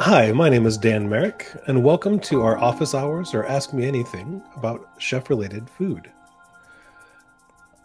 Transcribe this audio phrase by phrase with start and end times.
[0.00, 3.84] Hi, my name is Dan Merrick, and welcome to our office hours or Ask Me
[3.84, 6.08] Anything about chef related food.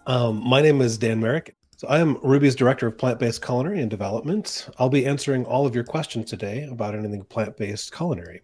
[0.05, 1.55] Um, my name is Dan Merrick.
[1.76, 4.69] So I am Rouxbe's Director of Plant Based Culinary and Development.
[4.78, 8.43] I'll be answering all of your questions today about anything plant based culinary.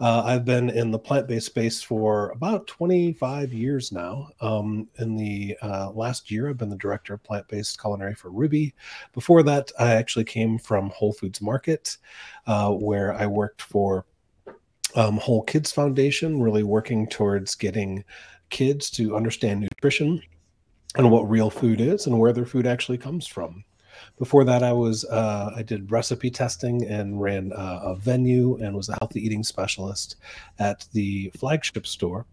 [0.00, 4.28] Uh, I've been in the plant based space for about 25 years now.
[4.40, 8.30] Um, in the uh, last year, I've been the director of plant based culinary for
[8.30, 8.72] Rouxbe.
[9.12, 11.98] Before that, I actually came from Whole Foods Market,
[12.46, 14.06] uh, where I worked for
[14.94, 18.04] um, Whole Kids Foundation, really working towards getting
[18.50, 20.20] kids to understand nutrition
[20.96, 23.64] and what real food is and where their food actually comes from.
[24.18, 28.76] Before that, I was uh, I did recipe testing and ran uh, a venue and
[28.76, 30.16] was a healthy eating specialist
[30.58, 32.26] at the flagship store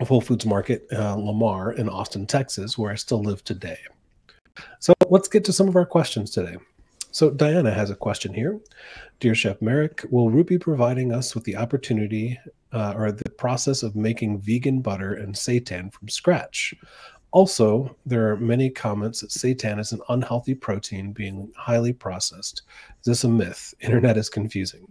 [0.00, 3.78] of Whole Foods Market, uh, Lamar in Austin, Texas, where I still live today.
[4.78, 6.56] So let's get to some of our questions today.
[7.10, 8.60] So Diana has a question here.
[9.20, 12.38] Dear Chef Merrick, will be providing us with the opportunity
[12.72, 16.74] uh, or the process of making vegan butter and seitan from scratch?
[17.36, 22.62] Also, there are many comments that seitan is an unhealthy protein being highly processed.
[23.00, 23.74] Is this a myth?
[23.80, 24.90] Internet is confusing.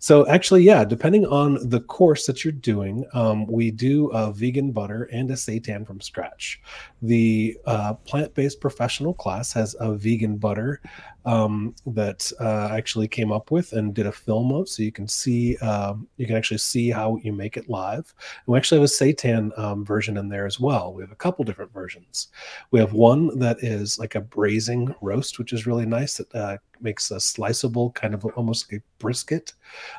[0.00, 4.72] So actually, yeah, depending on the course that you're doing, um, we do a vegan
[4.72, 6.60] butter and a seitan from scratch.
[7.02, 10.80] The uh, plant-based professional class has a vegan butter
[11.24, 15.06] um, that uh, actually came up with and did a film of, so you can
[15.06, 18.14] see um, you can actually see how you make it live.
[18.46, 20.94] And we actually have a seitan um, version in there as well.
[20.94, 22.28] We have a couple different versions.
[22.70, 26.16] We have one that is like a braising roast, which is really nice.
[26.16, 29.52] That uh, makes a sliceable kind of almost like a brisket.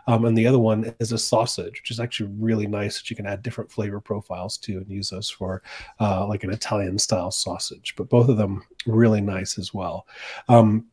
[0.08, 3.16] Um, and the other one is a sausage, which is actually really nice that you
[3.16, 5.62] can add different flavor profiles to and use those for
[6.00, 7.96] uh, like an Italian style sausage.
[7.96, 10.08] But both of them really nice as well.
[10.50, 10.86] Um,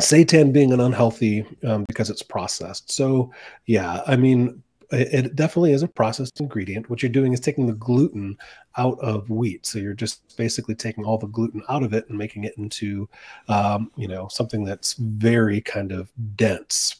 [0.00, 2.90] seitan being an unhealthy um, because it's processed.
[2.90, 3.32] So
[3.66, 6.88] yeah, I mean, it, definitely is a processed ingredient.
[6.88, 8.36] What you're doing is taking the gluten
[8.76, 9.66] out of wheat.
[9.66, 13.08] So you're just basically taking all the gluten out of it and making it into,
[13.48, 16.96] um, you know, something that's very kind of dense.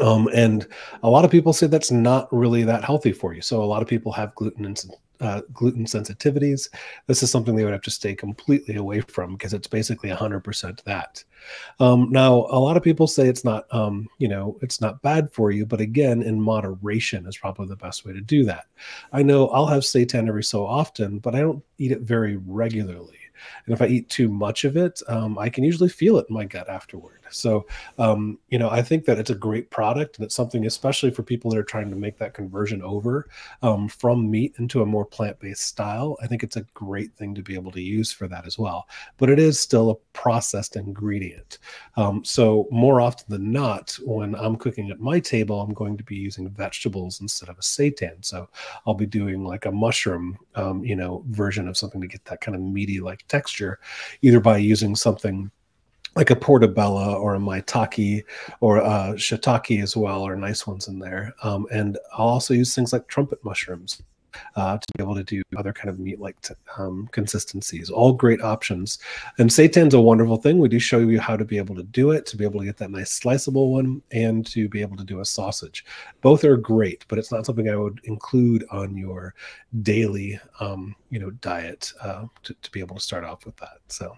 [0.00, 0.66] Um, and
[1.02, 3.42] a lot of people say that's not really that healthy for you.
[3.42, 4.64] So a lot of people have gluten
[5.22, 6.68] uh, gluten sensitivities,
[7.06, 10.82] this is something they would have to stay completely away from because it's basically 100%
[10.82, 11.22] that.
[11.78, 15.32] Um, now, a lot of people say it's not, um, you know, it's not bad
[15.32, 18.66] for you, but again, in moderation is probably the best way to do that.
[19.12, 23.21] I know I'll have seitan every so often, but I don't eat it very regularly.
[23.66, 26.34] And if I eat too much of it, um, I can usually feel it in
[26.34, 27.22] my gut afterward.
[27.34, 27.66] So,
[27.98, 31.22] um, you know, I think that it's a great product and it's something, especially for
[31.22, 33.28] people that are trying to make that conversion over
[33.62, 36.16] um, from meat into a more plant based style.
[36.22, 38.88] I think it's a great thing to be able to use for that as well.
[39.16, 41.58] But it is still a processed ingredient.
[41.96, 46.04] Um, so, more often than not, when I'm cooking at my table, I'm going to
[46.04, 48.24] be using vegetables instead of a seitan.
[48.24, 48.48] So,
[48.86, 52.40] I'll be doing like a mushroom, um, you know, version of something to get that
[52.40, 53.78] kind of meaty like texture,
[54.20, 55.50] either by using something
[56.14, 58.22] like a portobello or a maitake
[58.60, 61.34] or a shiitake as well are nice ones in there.
[61.42, 64.02] Um, and I'll also use things like trumpet mushrooms
[64.56, 66.36] uh, to be able to do other kind of meat-like
[66.78, 67.90] um, consistencies.
[67.90, 68.98] All great options.
[69.38, 70.58] And seitan's a wonderful thing.
[70.58, 72.66] We do show you how to be able to do it, to be able to
[72.66, 75.84] get that nice sliceable one, and to be able to do a sausage.
[76.20, 79.34] Both are great, but it's not something I would include on your
[79.82, 83.78] daily, um, you know, diet uh, to, to be able to start off with that.
[83.88, 84.16] So.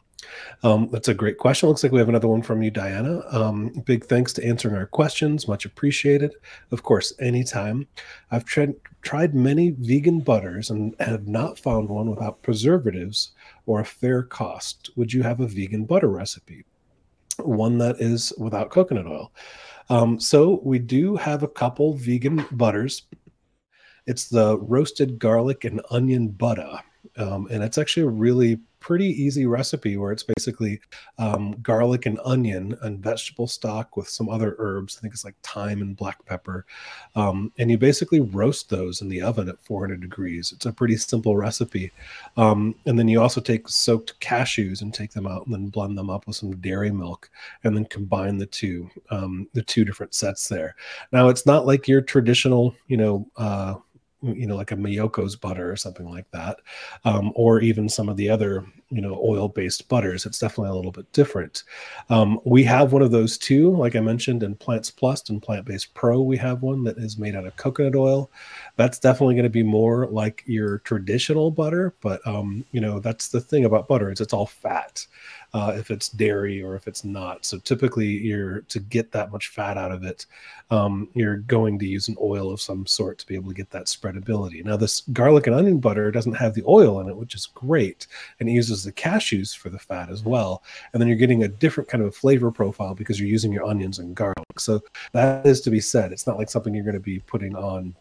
[0.62, 1.68] Um, that's a great question.
[1.68, 3.22] Looks like we have another one from you, Diana.
[3.30, 5.46] Um, big thanks to answering our questions.
[5.46, 6.34] Much appreciated.
[6.70, 7.86] Of course, anytime.
[8.30, 13.32] I've tried, tried many vegan butters and have not found one without preservatives
[13.66, 14.90] or a fair cost.
[14.96, 16.64] Would you have a vegan butter recipe?
[17.38, 19.32] One that is without coconut oil.
[19.90, 23.02] Um, so we do have a couple vegan butters.
[24.06, 26.78] It's the roasted garlic and onion butter.
[27.16, 30.78] Um, and it's actually a really pretty easy recipe where it's basically
[31.16, 34.98] um, garlic and onion and vegetable stock with some other herbs.
[34.98, 36.66] I think it's like thyme and black pepper.
[37.16, 40.52] Um, and you basically roast those in the oven at 400 degrees.
[40.52, 41.92] It's a pretty simple recipe.
[42.36, 45.96] Um, and then you also take soaked cashews and take them out and then blend
[45.96, 47.30] them up with some dairy milk
[47.62, 50.76] and then combine the two, um, the two different sets there.
[51.10, 53.76] Now, it's not like your traditional, you know, uh,
[54.24, 56.60] you know, like a Miyoko's butter or something like that,
[57.04, 60.24] um, or even some of the other, you know, oil-based butters.
[60.24, 61.64] It's definitely a little bit different.
[62.10, 65.66] Um, we have one of those too, like I mentioned in Plants Plus and Plant
[65.66, 66.22] Based Pro.
[66.22, 68.30] We have one that is made out of coconut oil.
[68.76, 73.28] That's definitely going to be more like your traditional butter, but um, you know, that's
[73.28, 75.06] the thing about butter is it's all fat.
[75.54, 77.44] Uh, if it's dairy or if it's not.
[77.44, 80.26] So typically, you're to get that much fat out of it,
[80.70, 83.70] um, you're going to use an oil of some sort to be able to get
[83.70, 84.64] that spreadability.
[84.64, 88.08] Now, this garlic and onion butter doesn't have the oil in it, which is great,
[88.40, 90.64] and it uses the cashews for the fat as well.
[90.92, 93.64] And then you're getting a different kind of a flavor profile because you're using your
[93.64, 94.34] onions and garlic.
[94.58, 96.10] So that is to be said.
[96.10, 97.94] It's not like something you're going to be putting on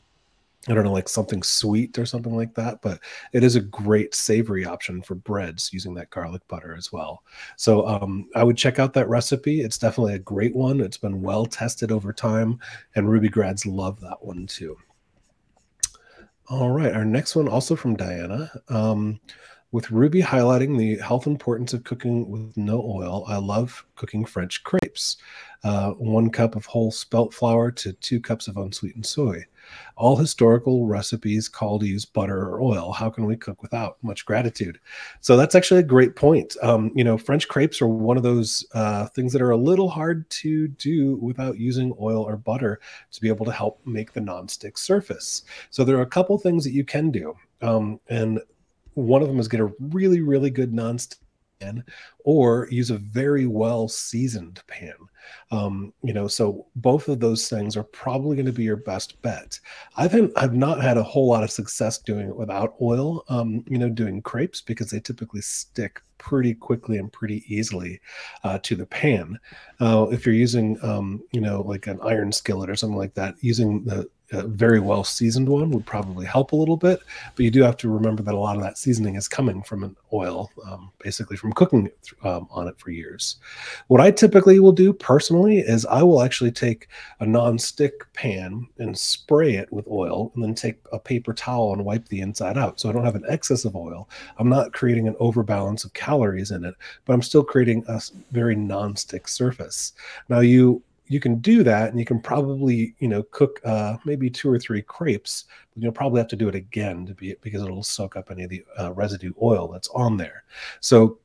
[0.69, 2.99] I don't know, like something sweet or something like that, but
[3.33, 7.23] it is a great savory option for breads using that garlic butter as well.
[7.57, 9.61] So um, I would check out that recipe.
[9.61, 10.79] It's definitely a great one.
[10.79, 12.59] It's been well tested over time,
[12.95, 14.77] and Rouxbe grads love that one too.
[16.47, 18.51] All right, our next one also from Diana.
[18.69, 19.19] Um,
[19.73, 24.63] with Rouxbe highlighting the health importance of cooking with no oil, I love cooking French
[24.63, 25.17] crepes.
[25.63, 29.43] Uh, one cup of whole spelt flour to two cups of unsweetened soy.
[29.95, 32.91] All historical recipes call to use butter or oil.
[32.91, 33.97] How can we cook without?
[34.03, 34.79] Much gratitude.
[35.21, 36.55] So that's actually a great point.
[36.61, 39.89] Um, you know, French crepes are one of those uh, things that are a little
[39.89, 42.79] hard to do without using oil or butter
[43.11, 45.43] to be able to help make the nonstick surface.
[45.71, 47.35] So there are a couple things that you can do.
[47.61, 48.41] Um, and
[48.95, 51.17] one of them is get a really, really good nonstick
[51.63, 51.83] pan
[52.23, 54.95] or use a very well seasoned pan.
[55.51, 59.21] Um, you know, so both of those things are probably going to be your best
[59.21, 59.59] bet.
[59.95, 63.23] I've I've not had a whole lot of success doing it without oil.
[63.29, 67.99] Um, you know, doing crepes because they typically stick pretty quickly and pretty easily
[68.43, 69.39] uh, to the pan.
[69.79, 73.35] Uh, if you're using, um, you know, like an iron skillet or something like that,
[73.41, 76.99] using the a very well seasoned one would probably help a little bit.
[77.35, 79.83] But you do have to remember that a lot of that seasoning is coming from
[79.83, 81.89] an oil, um, basically from cooking
[82.23, 83.37] um, on it for years.
[83.87, 86.87] What I typically will do personally is I will actually take
[87.19, 91.85] a non-stick pan and spray it with oil, and then take a paper towel and
[91.85, 94.09] wipe the inside out, so I don't have an excess of oil.
[94.37, 96.75] I'm not creating an overbalance of calories in it,
[97.05, 98.01] but I'm still creating a
[98.31, 99.93] very non-stick surface.
[100.29, 100.81] Now you
[101.13, 104.59] you can do that and you can probably you know cook uh, maybe two or
[104.59, 108.15] three crepes but you'll probably have to do it again to be because it'll soak
[108.15, 110.43] up any of the uh, residue oil that's on there.
[110.79, 111.19] So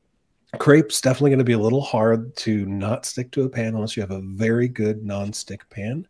[0.57, 3.95] crepes definitely going to be a little hard to not stick to a pan unless
[3.95, 6.07] you have a very good non-stick pan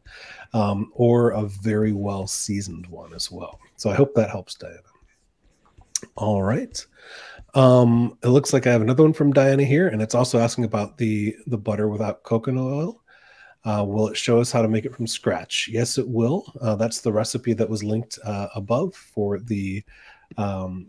[0.54, 3.60] um, or a very well seasoned one as well.
[3.76, 4.80] So i hope that helps diana.
[6.16, 6.86] All right.
[7.56, 10.66] Um, it looks like i have another one from diana here and it's also asking
[10.66, 13.02] about the the butter without coconut oil
[13.66, 15.70] uh, will it show us how to make it from scratch?
[15.72, 16.52] Yes, it will.
[16.62, 19.84] Uh, that's the recipe that was linked uh, above for the
[20.38, 20.88] um,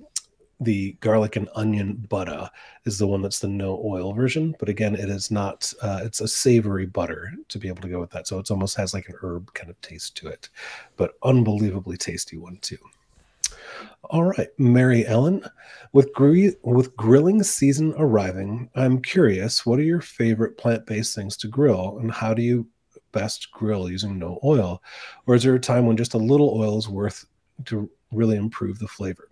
[0.61, 2.49] the garlic and onion butter
[2.85, 4.55] is the one that's the no oil version.
[4.59, 5.73] But again, it is not.
[5.83, 8.29] Uh, it's a savory butter to be able to go with that.
[8.29, 10.51] So it almost has like an herb kind of taste to it,
[10.97, 12.79] but unbelievably tasty one too.
[14.05, 15.45] All right, Mary Ellen,
[15.93, 16.11] with
[16.63, 22.11] with grilling season arriving, I'm curious, what are your favorite plant-based things to grill and
[22.11, 22.67] how do you
[23.13, 24.83] best grill using no oil?
[25.27, 27.25] Or is there a time when just a little oil is worth
[27.67, 29.29] to really improve the flavor?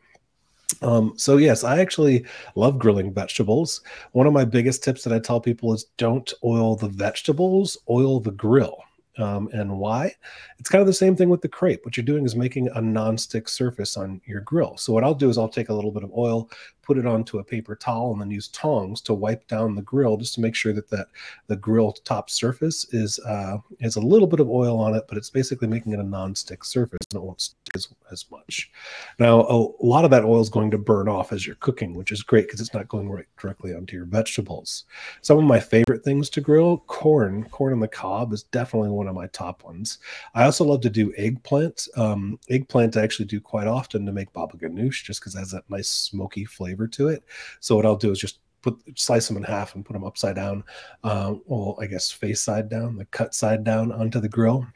[0.82, 3.80] Um, so yes, I actually love grilling vegetables.
[4.12, 8.20] One of my biggest tips that I tell people is don't oil the vegetables, oil
[8.20, 8.78] the grill.
[9.18, 10.14] Um, and why?
[10.58, 11.84] It's kind of the same thing with the crepe.
[11.84, 14.76] What you're doing is making a non-stick surface on your grill.
[14.76, 16.50] So what I'll do is I'll take a little bit of oil,
[16.88, 20.16] put it onto a paper towel and then use tongs to wipe down the grill
[20.16, 21.08] just to make sure that, that
[21.46, 25.18] the grill top surface is uh, has a little bit of oil on it, but
[25.18, 28.70] it's basically making it a non-stick surface and it won't stick as, as much.
[29.18, 32.10] Now, a lot of that oil is going to burn off as you're cooking, which
[32.10, 34.84] is great because it's not going right directly onto your vegetables.
[35.20, 39.08] Some of my favorite things to grill, corn, corn on the cob is definitely one
[39.08, 39.98] of my top ones.
[40.34, 41.86] I also love to do eggplant.
[41.96, 45.50] Um, eggplant I actually do quite often to make baba ganoush just because it has
[45.50, 47.24] that nice smoky flavor flavor to it.
[47.60, 50.36] So what I'll do is just put slice them in half and put them upside
[50.36, 50.64] down.
[51.04, 54.66] Um, well, I guess face side down, the cut side down onto the grill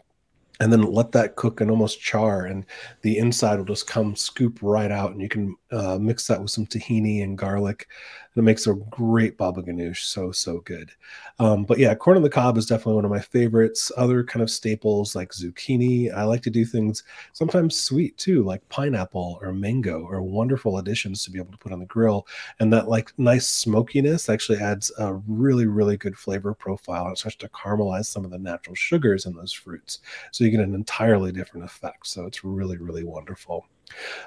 [0.61, 2.65] and then let that cook and almost char and
[3.01, 6.51] the inside will just come scoop right out and you can uh, mix that with
[6.51, 7.89] some tahini and garlic
[8.35, 10.91] and it makes a great baba ganoush so so good.
[11.39, 13.93] Um, but yeah corn on the cob is definitely one of my favorites.
[13.97, 18.67] Other kind of staples like zucchini i like to do things sometimes sweet too like
[18.69, 22.27] pineapple or mango are wonderful additions to be able to put on the grill.
[22.61, 27.37] And that like nice smokiness actually adds a really really good flavor profile and starts
[27.37, 30.01] to caramelize some of the natural sugars in those fruits.
[30.31, 32.07] So you get an entirely different effect.
[32.07, 33.67] So it's really really wonderful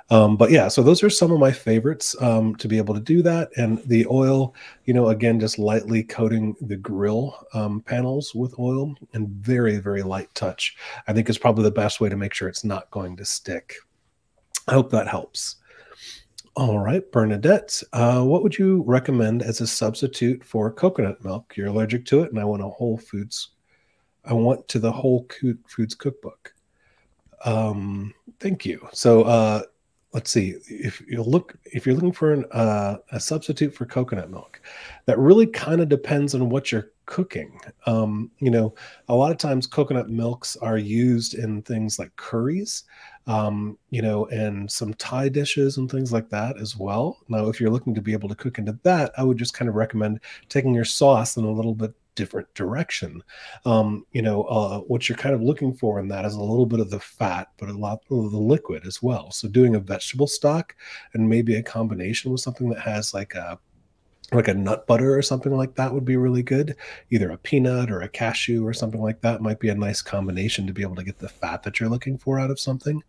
[0.09, 2.99] um, but yeah, so those are some of my favorites um, to be able to
[2.99, 3.49] do that.
[3.57, 4.53] And the oil,
[4.85, 10.03] you know, again, just lightly coating the grill um, panels with oil and very, very
[10.03, 10.75] light touch,
[11.07, 13.75] I think is probably the best way to make sure it's not going to stick.
[14.67, 15.57] I hope that helps.
[16.57, 21.53] All right, Bernadette, uh, what would you recommend as a substitute for coconut milk?
[21.57, 23.49] You're allergic to it, and I want a Whole Foods.
[24.23, 25.27] I want to the Whole
[25.67, 26.53] Foods cookbook.
[27.43, 28.87] Um, thank you.
[28.93, 29.63] So, uh,
[30.15, 30.55] let's see.
[30.67, 34.61] If you look if you're looking for an, uh, a substitute for coconut milk
[35.05, 37.59] that really kind of depends on what you're cooking.
[37.85, 38.73] Um, you know
[39.09, 42.85] a lot of times coconut milks are used in things like curries
[43.27, 47.19] um, you know and some thai dishes and things like that as well.
[47.27, 49.67] Now if you're looking to be able to cook into that i would just kind
[49.67, 53.21] of recommend taking your sauce and a little bit different direction.
[53.65, 56.65] Um, you know, uh, what you're kind of looking for in that is a little
[56.65, 59.31] bit of the fat, but a lot of the liquid as well.
[59.31, 60.75] So doing a vegetable stock
[61.13, 63.59] and maybe a combination with something that has like a
[64.31, 66.75] like a nut butter or something like that would be really good.
[67.11, 70.65] Either a peanut or a cashew or something like that might be a nice combination
[70.65, 73.03] to be able to get the fat that you're looking for out of something.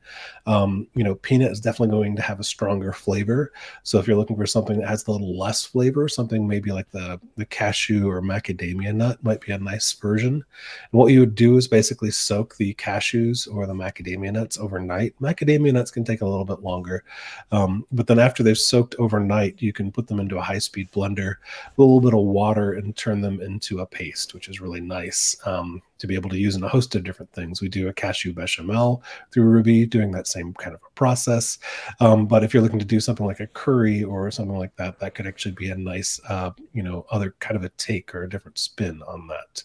[0.47, 3.53] Um, you know, peanut is definitely going to have a stronger flavor.
[3.83, 6.91] So if you're looking for something that has a little less flavor, something maybe like
[6.91, 10.35] the the cashew or macadamia nut might be a nice version.
[10.35, 10.45] And
[10.91, 15.15] what you would do is basically soak the cashews or the macadamia nuts overnight.
[15.21, 17.05] Macadamia nuts can take a little bit longer,
[17.53, 20.91] um, but then after they've soaked overnight, you can put them into a high speed
[20.93, 24.61] blender blender a little bit of water and turn them into a paste, which is
[24.61, 25.37] really nice.
[25.45, 27.61] Um, to be able to use in a host of different things.
[27.61, 31.59] We do a cashew bechamel through Rouxbe, doing that same kind of a process.
[32.01, 34.99] Um, but if you're looking to do something like a curry or something like that,
[35.01, 38.25] that could actually be a nice, uh, you know, other kind of a take or
[38.25, 39.63] a different spin on that.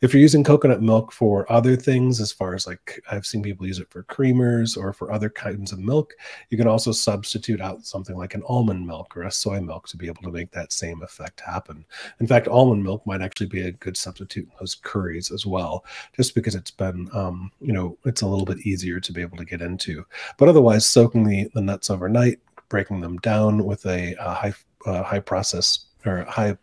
[0.00, 3.66] If you're using coconut milk for other things, as far as like I've seen people
[3.66, 6.14] use it for creamers or for other kinds of milk,
[6.50, 9.96] you can also substitute out something like an almond milk or a soy milk to
[9.96, 11.84] be able to make that same effect happen.
[12.20, 15.69] In fact, almond milk might actually be a good substitute in those curries as well
[15.70, 15.84] well,
[16.16, 19.36] just because it's been, um, you know, it's a little bit easier to be able
[19.36, 20.04] to get into.
[20.36, 24.54] But otherwise, soaking the, the nuts overnight, breaking them down with a, a high
[24.86, 26.56] uh, high process or high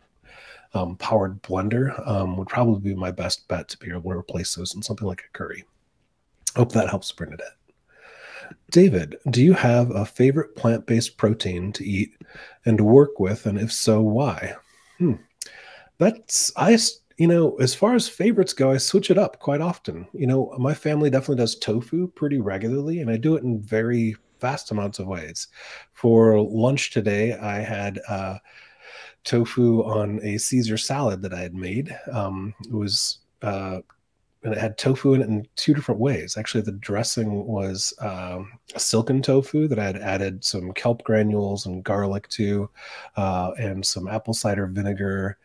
[0.74, 4.56] um, powered blender um, would probably be my best bet to be able to replace
[4.56, 5.64] those in something like a curry.
[6.56, 7.56] Hope that helps, Bernadette.
[8.72, 12.14] David, do you have a favorite plant based protein to eat
[12.66, 13.46] and to work with?
[13.46, 14.56] And if so, why?
[14.98, 15.14] Hmm.
[16.00, 16.78] That's, I
[17.18, 20.08] you know, as far as favorites go, I switch it up quite often.
[20.14, 24.16] You know, my family definitely does tofu pretty regularly, and I do it in very
[24.40, 25.48] vast amounts of ways.
[25.94, 28.38] For lunch today, I had uh,
[29.24, 31.98] tofu on a Caesar salad that I had made.
[32.12, 33.80] Um, it was, uh,
[34.44, 36.38] and it had tofu in it in two different ways.
[36.38, 41.66] Actually, the dressing was um, a silken tofu that I had added some kelp granules
[41.66, 42.70] and garlic to,
[43.16, 45.40] uh, and some apple cider vinegar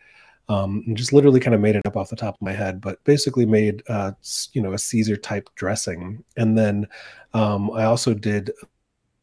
[0.49, 2.81] um, and just literally kind of made it up off the top of my head,
[2.81, 4.13] but basically made uh,
[4.53, 6.87] you know a Caesar type dressing, and then
[7.35, 8.51] um, I also did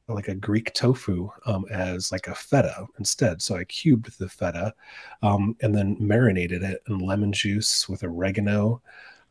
[0.07, 3.41] like a Greek tofu um, as like a feta instead.
[3.41, 4.73] So I cubed the feta
[5.21, 8.81] um, and then marinated it in lemon juice with oregano,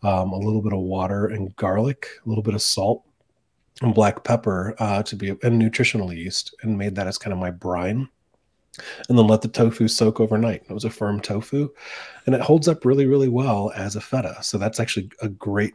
[0.03, 3.05] um, a little bit of water and garlic, a little bit of salt
[3.83, 7.39] and black pepper uh, to be and nutritional yeast, and made that as kind of
[7.39, 8.09] my brine
[9.09, 10.65] and then let the tofu soak overnight.
[10.69, 11.69] It was a firm tofu,
[12.27, 14.37] and it holds up really, really well as a feta.
[14.43, 15.75] So that's actually a great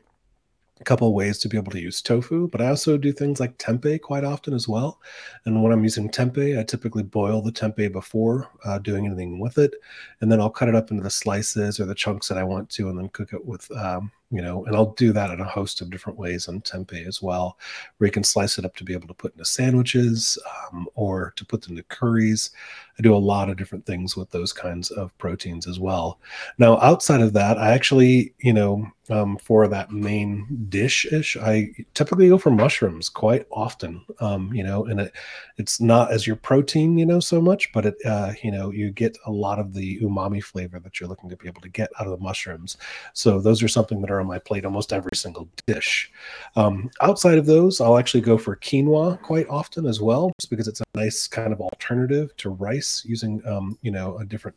[0.84, 2.48] couple ways to be able to use tofu.
[2.50, 5.00] But I also do things like tempeh quite often as well.
[5.46, 9.58] And when I'm using tempeh, I typically boil the tempeh before uh, doing anything with
[9.58, 9.76] it,
[10.22, 12.70] and then I'll cut it up into the slices or the chunks that I want
[12.72, 15.46] to, and then cook it with um, you know, and I'll do that in a
[15.46, 17.60] host of different ways on tempeh as well,
[17.98, 20.40] where you can slice it up to be able to put into sandwiches
[20.72, 22.50] um, or to put into curries.
[22.98, 26.20] I do a lot of different things with those kinds of proteins as well.
[26.58, 31.72] Now, outside of that, I actually, you know, um, for that main dish ish, I
[31.94, 34.04] typically go for mushrooms quite often.
[34.20, 35.14] Um, you know, and it
[35.58, 38.92] it's not as your protein, you know, so much, but it uh, you know, you
[38.92, 41.90] get a lot of the umami flavor that you're looking to be able to get
[42.00, 42.78] out of the mushrooms.
[43.14, 46.12] So those are something that are on my plate almost every single dish.
[46.56, 50.68] Um, outside of those, I'll actually go for quinoa quite often as well, just because
[50.68, 54.56] it's a nice kind of alternative to rice using um, you know a different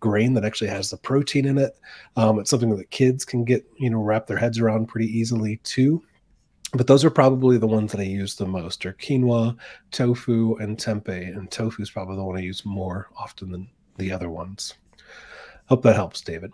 [0.00, 1.76] grain that actually has the protein in it.
[2.16, 5.58] Um, it's something that kids can get you know wrap their heads around pretty easily
[5.64, 6.02] too.
[6.72, 9.56] But those are probably the ones that I use the most are quinoa,
[9.92, 11.36] tofu, and tempeh.
[11.36, 14.74] And tofu is probably the one I use more often than the other ones.
[15.66, 16.50] Hope that helps, David.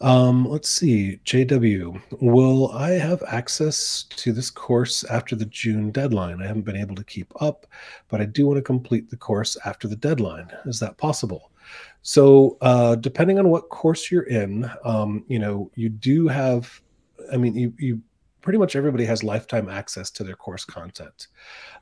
[0.00, 6.40] Um, let's see, JW, will I have access to this course after the June deadline?
[6.40, 7.66] I haven't been able to keep up,
[8.08, 10.50] but I do want to complete the course after the deadline.
[10.64, 11.49] Is that possible?
[12.02, 16.80] So, uh, depending on what course you're in, um, you know, you do have,
[17.32, 18.00] I mean, you, you
[18.40, 21.28] pretty much everybody has lifetime access to their course content.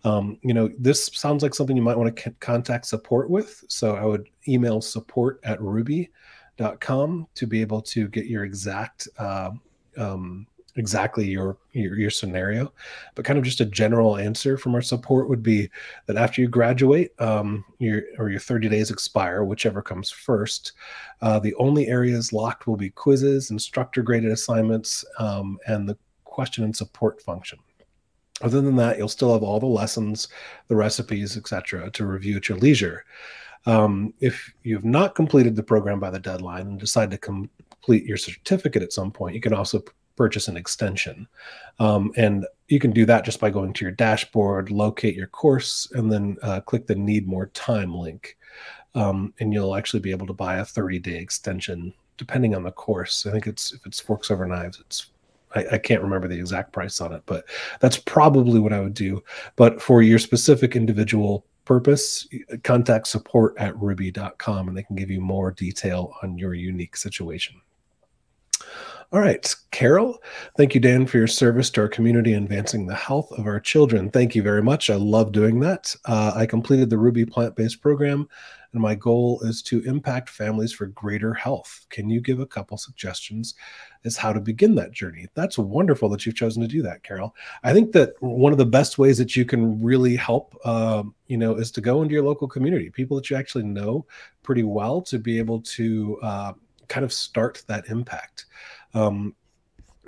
[0.05, 3.65] Um, you know, this sounds like something you might want to c- contact support with.
[3.69, 9.51] So I would email support at rouxbe.com to be able to get your exact uh,
[9.97, 10.47] um,
[10.79, 12.73] exactly your, your, your scenario
[13.15, 15.69] but kind of just a general answer from our support would be
[16.07, 20.73] that after you graduate um, your or your 30 days expire whichever comes first
[21.21, 25.99] uh, the only areas locked will be quizzes instructor graded assignments um, and the
[26.39, 27.59] question and support function.
[28.43, 30.29] Other than that you'll still have all the lessons
[30.69, 33.05] the recipes etc to review at your leisure.
[33.67, 38.17] Um, if you've not completed the program by the deadline and decide to complete your
[38.17, 39.83] certificate at some point you can also
[40.19, 41.27] purchase an extension.
[41.79, 45.91] Um, and you can do that just by going to your dashboard, locate your course,
[45.93, 48.37] and then uh, click the need more time link.
[48.95, 52.73] Um, and you'll actually be able to buy a 30 day extension depending on the
[52.73, 53.25] course.
[53.27, 55.11] I think it's if it's forks over knives, it's
[55.55, 57.45] I, I, can't remember the exact price on it, but
[57.81, 59.23] that's probably what I would do.
[59.57, 62.29] But for your specific individual purpose,
[62.65, 67.61] contact support at rouxbe.com and they can give you more detail on your unique situation.
[69.11, 70.23] All right, Carol,
[70.59, 74.11] thank you, Dan, for your service to our community advancing the health of our children.
[74.11, 74.91] Thank you very much.
[74.91, 75.97] I love doing that.
[76.05, 78.29] Uh, I completed the Rouxbe plant based program,
[78.75, 81.87] and my goal is to impact families for greater health.
[81.89, 83.55] Can you give a couple suggestions
[84.05, 85.27] as how to begin that journey?
[85.33, 87.35] That's wonderful that you've chosen to do that, Carol.
[87.65, 91.39] I think that one of the best ways that you can really help, uh, you
[91.39, 94.05] know, is to go into your local community, people that you actually know
[94.43, 96.53] pretty well, to be able to uh,
[96.89, 98.47] kind of start that impact.
[98.95, 99.35] Um,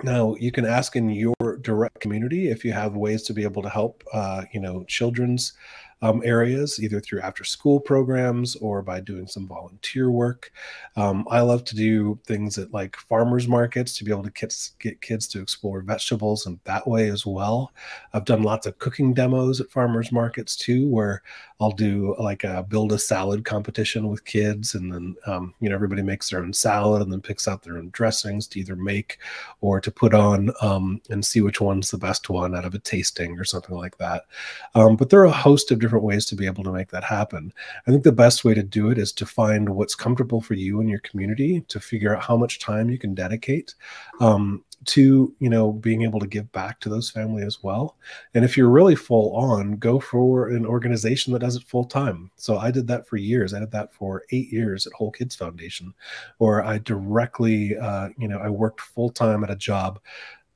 [0.03, 3.61] now you can ask in your direct community if you have ways to be able
[3.61, 5.53] to help, uh, you know, children's
[6.01, 10.51] um, areas, either through after school programs or by doing some volunteer work.
[10.95, 15.01] Um, I love to do things at like farmers markets to be able to get
[15.01, 17.71] kids to explore vegetables and that way as well.
[18.13, 21.21] I've done lots of cooking demos at farmers markets too, where
[21.61, 25.75] I'll do like a build a salad competition with kids, and then um, you know
[25.75, 29.19] everybody makes their own salad and then picks out their own dressings to either make
[29.61, 32.79] or to put on um, and see which one's the best one out of a
[32.79, 34.25] tasting or something like that.
[34.73, 37.03] Um, but there are a host of different ways to be able to make that
[37.03, 37.53] happen.
[37.87, 40.79] I think the best way to do it is to find what's comfortable for you
[40.79, 43.75] and your community to figure out how much time you can dedicate
[44.19, 47.97] um, to you know being able to give back to those family as well.
[48.33, 52.31] And if you're really full on go for an organization that does it full time.
[52.35, 53.53] So i did that for years.
[53.53, 55.93] I did that for eight years at whole kids foundation
[56.39, 59.99] or i directly uh, you know i worked full time at a job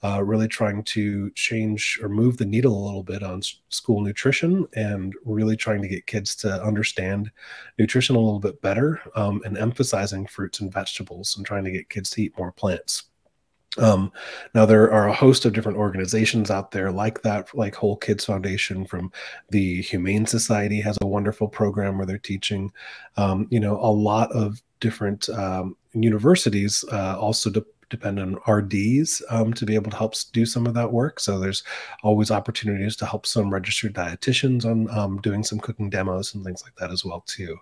[0.05, 4.67] uh, really trying to change or move the needle a little bit on school nutrition
[4.75, 7.31] and really trying to get kids to understand
[7.79, 11.89] nutrition a little bit better um, and emphasizing fruits and vegetables and trying to get
[11.89, 13.05] kids to eat more plants.
[13.79, 14.11] Um,
[14.53, 18.25] now there are a host of different organizations out there like that, like Whole Kids
[18.25, 19.11] Foundation from
[19.49, 22.71] the Humane Society has a wonderful program where they're teaching,
[23.17, 29.21] um, you know, a lot of different um, universities uh, also de- depend on RDs
[29.29, 31.19] um, to be able to help do some of that work.
[31.19, 31.63] So there's
[32.03, 36.63] always opportunities to help some registered dietitians on um, doing some cooking demos and things
[36.63, 37.57] like that as well too.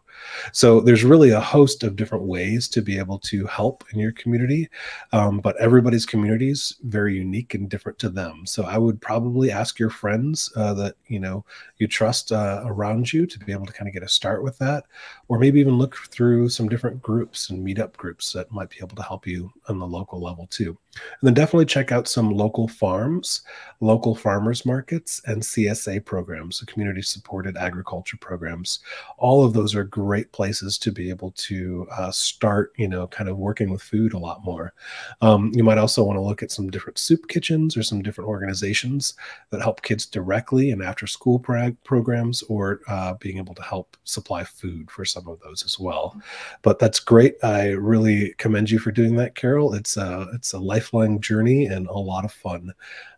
[0.52, 4.12] So there's really a host of different ways to be able to help in your
[4.12, 4.70] community,
[5.12, 8.46] um, but everybody's community is very unique and different to them.
[8.46, 11.46] So I would probably ask your friends uh, that you know
[11.78, 14.58] you trust uh, around you to be able to kind of get a start with
[14.60, 14.86] that,
[15.28, 18.96] or maybe even look through some different groups and meetup groups that might be able
[18.96, 20.78] to help you on the local level too.
[20.96, 23.42] And then definitely check out some local farms,
[23.80, 28.80] local farmers markets, and CSA programs, so community supported agriculture programs.
[29.18, 33.30] All of those are great places to be able to uh, start, you know, kind
[33.30, 34.74] of working with food a lot more.
[35.22, 38.30] Um, you might also want to look at some different soup kitchens or some different
[38.30, 39.16] organizations
[39.50, 43.98] that help kids directly in after school prog- programs or uh, being able to help
[44.04, 46.22] supply food for some of those as well.
[46.62, 47.36] But that's great.
[47.44, 49.74] I really commend you for doing that, Carol.
[49.74, 49.98] It's
[50.34, 52.74] it's a lifelong journey and a lot of fun.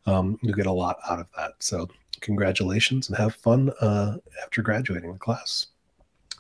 [0.05, 1.53] Um, you get a lot out of that.
[1.59, 1.87] So
[2.21, 5.67] congratulations and have fun uh, after graduating the class.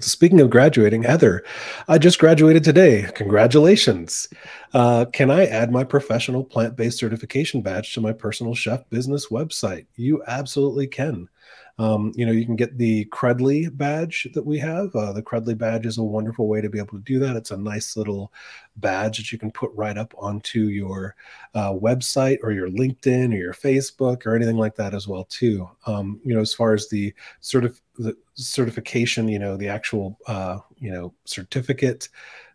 [0.01, 1.45] Speaking of graduating, Heather,
[1.87, 3.09] I just graduated today.
[3.15, 4.27] Congratulations.
[4.73, 9.27] Uh, can I add my professional plant based certification badge to my personal chef business
[9.27, 9.85] website?
[9.95, 11.29] You absolutely can.
[11.77, 14.95] Um, you know, you can get the Credly badge that we have.
[14.95, 17.35] Uh, the Credly badge is a wonderful way to be able to do that.
[17.35, 18.31] It's a nice little
[18.77, 21.15] badge that you can put right up onto your
[21.53, 25.69] uh, website or your LinkedIn or your Facebook or anything like that as well too.
[25.85, 30.17] Um, you know, as far as the sort of the certification, you know, the actual
[30.27, 32.07] uh, you know certificate,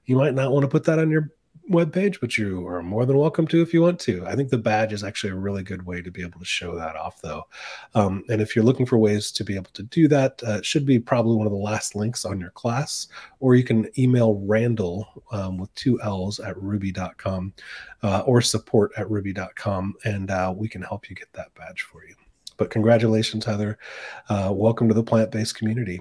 [0.07, 1.31] you might not want to put that on your
[1.71, 4.27] webpage, but you are more than welcome to if you want to.
[4.27, 6.75] I think the badge is actually a really good way to be able to show
[6.77, 7.47] that off, though.
[7.95, 10.67] Um, and if you're looking for ways to be able to do that, uh, it
[10.67, 14.35] should be probably one of the last links on your class, or you can email
[14.35, 17.53] Randall um, with two L's at rouxbe.com
[18.03, 22.05] uh, or support at rouxbe.com, and uh, we can help you get that badge for
[22.05, 22.15] you.
[22.57, 23.79] But congratulations, Heather.
[24.29, 26.01] Uh, welcome to the plant based community.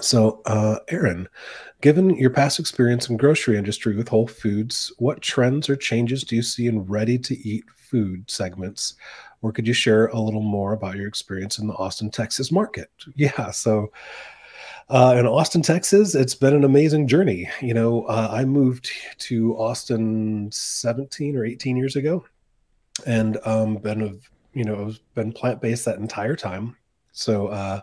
[0.00, 1.28] So, uh, Aaron,
[1.80, 6.36] given your past experience in grocery industry with Whole Foods, what trends or changes do
[6.36, 8.94] you see in ready-to-eat food segments?
[9.42, 12.90] Or could you share a little more about your experience in the Austin, Texas market?
[13.16, 13.90] Yeah, so
[14.88, 17.48] uh, in Austin, Texas, it's been an amazing journey.
[17.60, 22.24] You know, uh, I moved to Austin 17 or 18 years ago,
[23.04, 24.12] and um, been a
[24.56, 26.76] you know been plant based that entire time.
[27.12, 27.80] So uh,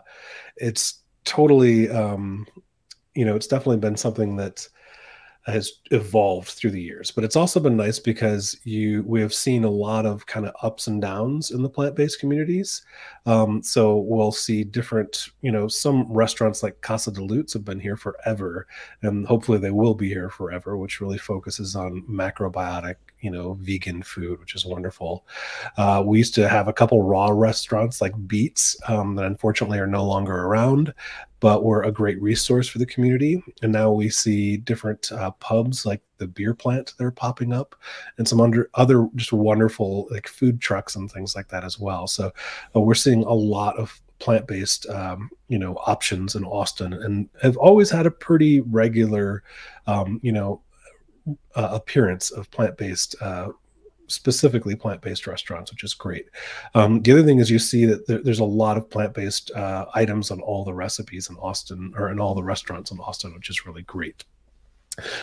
[0.56, 2.46] it's totally um
[3.14, 4.68] you know it's definitely been something that
[5.46, 9.64] has evolved through the years but it's also been nice because you we have seen
[9.64, 12.82] a lot of kind of ups and downs in the plant-based communities.
[13.26, 17.80] Um, so we'll see different you know some restaurants like Casa de Luz have been
[17.80, 18.66] here forever
[19.02, 24.02] and hopefully they will be here forever which really focuses on macrobiotic you know vegan
[24.02, 25.26] food which is wonderful
[25.78, 29.86] uh, we used to have a couple raw restaurants like beets um, that unfortunately are
[29.86, 30.92] no longer around
[31.44, 33.44] but were a great resource for the community.
[33.60, 37.76] And now we see different uh, pubs like the beer plant that are popping up
[38.16, 42.06] and some under other just wonderful like food trucks and things like that as well.
[42.06, 42.32] So
[42.74, 47.58] uh, we're seeing a lot of plant-based um, you know options in austin and have
[47.58, 49.42] always had a pretty regular
[49.86, 50.62] um, you know
[51.54, 53.48] uh, appearance of plant-based uh,
[54.06, 56.26] specifically plant-based restaurants, which is great.
[56.74, 59.86] Um, the other thing is you see that there, there's a lot of plant-based uh,
[59.94, 63.50] items on all the recipes in Austin or in all the restaurants in Austin, which
[63.50, 64.24] is really great.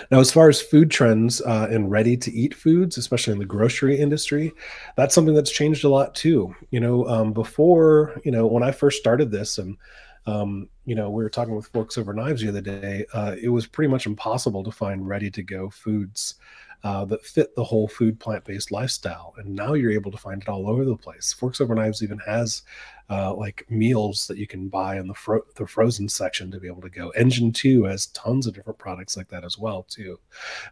[0.09, 3.45] Now, as far as food trends uh, in ready to eat foods, especially in the
[3.45, 4.51] grocery industry,
[4.97, 6.53] that's something that's changed a lot too.
[6.71, 9.77] You know, um, before, you know, when I first started this and,
[10.25, 13.49] um, you know, we were talking with Forks Over Knives the other day, uh, it
[13.49, 16.35] was pretty much impossible to find ready to go foods
[16.83, 19.33] uh, that fit the whole food plant based lifestyle.
[19.37, 21.31] And now you're able to find it all over the place.
[21.33, 22.63] Forks Over Knives even has
[23.09, 26.67] uh, like meals that you can buy in the fro- the frozen section to be
[26.67, 27.09] able to go.
[27.09, 30.17] Engine Two has tons of different products like that as well too.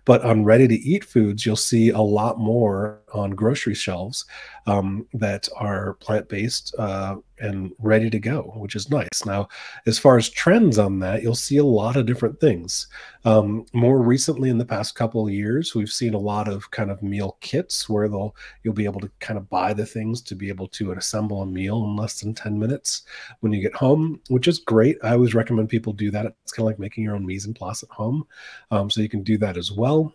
[0.06, 4.26] But on ready to eat foods, you'll see a lot more on grocery shelves
[4.68, 9.26] um, that are plant based uh, and ready to go, which is nice.
[9.26, 9.48] Now,
[9.86, 12.88] as far as trends on that, you'll see a lot of different things.
[13.26, 16.92] Um, more recently, in the past couple of years, we've seen a lot of kind
[16.92, 20.36] of meal kits where they'll you'll be able to kind of buy the things to
[20.36, 23.04] be able to assemble a meal in less than 10 minutes
[23.42, 24.98] when you get home, which is great.
[25.04, 26.26] I always recommend people do that.
[26.44, 28.26] It's kind of like making your own mise en place at home.
[28.72, 30.14] Um, so you can do that as well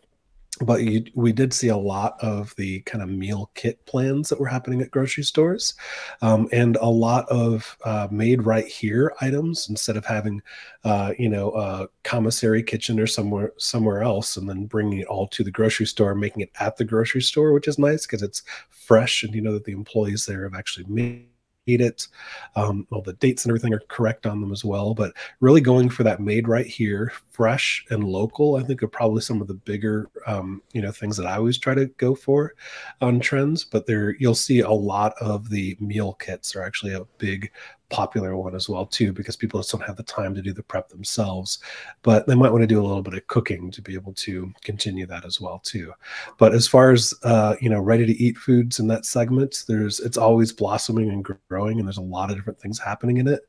[0.60, 4.38] but you, we did see a lot of the kind of meal kit plans that
[4.38, 5.74] were happening at grocery stores
[6.22, 10.40] um, and a lot of uh, made right here items instead of having
[10.84, 15.26] uh, you know a commissary kitchen or somewhere somewhere else and then bringing it all
[15.26, 18.42] to the grocery store making it at the grocery store which is nice because it's
[18.70, 21.26] fresh and you know that the employees there have actually made
[21.66, 22.08] it.
[22.56, 24.94] Um, all the dates and everything are correct on them as well.
[24.94, 29.22] But really going for that made right here, fresh and local, I think are probably
[29.22, 32.54] some of the bigger, um, you know, things that I always try to go for
[33.00, 33.64] on trends.
[33.64, 37.50] But there, you'll see a lot of the meal kits are actually a big
[37.90, 40.62] popular one as well too because people just don't have the time to do the
[40.62, 41.58] prep themselves.
[42.02, 44.52] But they might want to do a little bit of cooking to be able to
[44.62, 45.92] continue that as well too.
[46.38, 50.00] But as far as uh, you know ready to eat foods in that segment there's
[50.00, 53.46] it's always blossoming and growing and there's a lot of different things happening in it.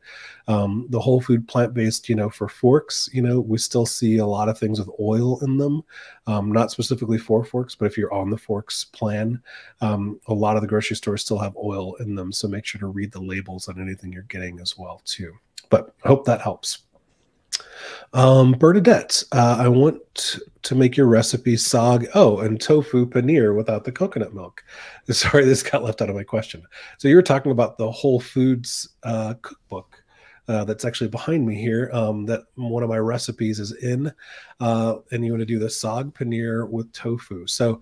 [0.47, 4.25] Um, the whole food plant-based you know for forks you know we still see a
[4.25, 5.83] lot of things with oil in them
[6.27, 9.41] um, not specifically for forks but if you're on the forks plan
[9.81, 12.79] um, a lot of the grocery stores still have oil in them so make sure
[12.79, 15.33] to read the labels on anything you're getting as well too
[15.69, 16.85] but i hope that helps
[18.13, 23.83] um, Bernadette, uh, I want to make your recipe sog oh and tofu paneer without
[23.83, 24.63] the coconut milk.
[25.09, 26.63] Sorry, this got left out of my question.
[26.97, 30.01] So you were talking about the Whole Foods uh, cookbook
[30.47, 34.11] uh, that's actually behind me here um, that one of my recipes is in.
[34.59, 37.45] Uh, and you want to do the saag paneer with tofu.
[37.47, 37.81] So,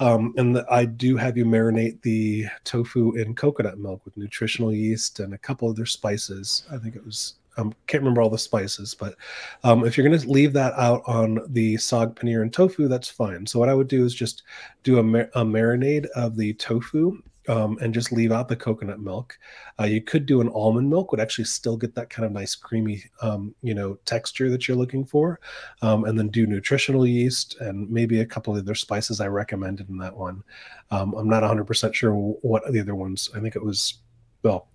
[0.00, 4.72] um, and the, I do have you marinate the tofu in coconut milk with nutritional
[4.72, 6.64] yeast and a couple other spices.
[6.72, 9.16] I think it was um, can't remember all the spices, but
[9.64, 13.08] um, if you're going to leave that out on the saag paneer and tofu, that's
[13.08, 13.46] fine.
[13.46, 14.44] So what I would do is just
[14.84, 19.00] do a, mar- a marinade of the tofu um, and just leave out the coconut
[19.00, 19.38] milk.
[19.80, 22.54] Uh, you could do an almond milk, would actually still get that kind of nice
[22.54, 25.40] creamy, um, you know, texture that you're looking for,
[25.82, 29.88] um, and then do nutritional yeast and maybe a couple of other spices I recommended
[29.88, 30.42] in that one.
[30.90, 33.30] Um, I'm not 100% sure what the other ones.
[33.34, 33.98] I think it was
[34.42, 34.68] well.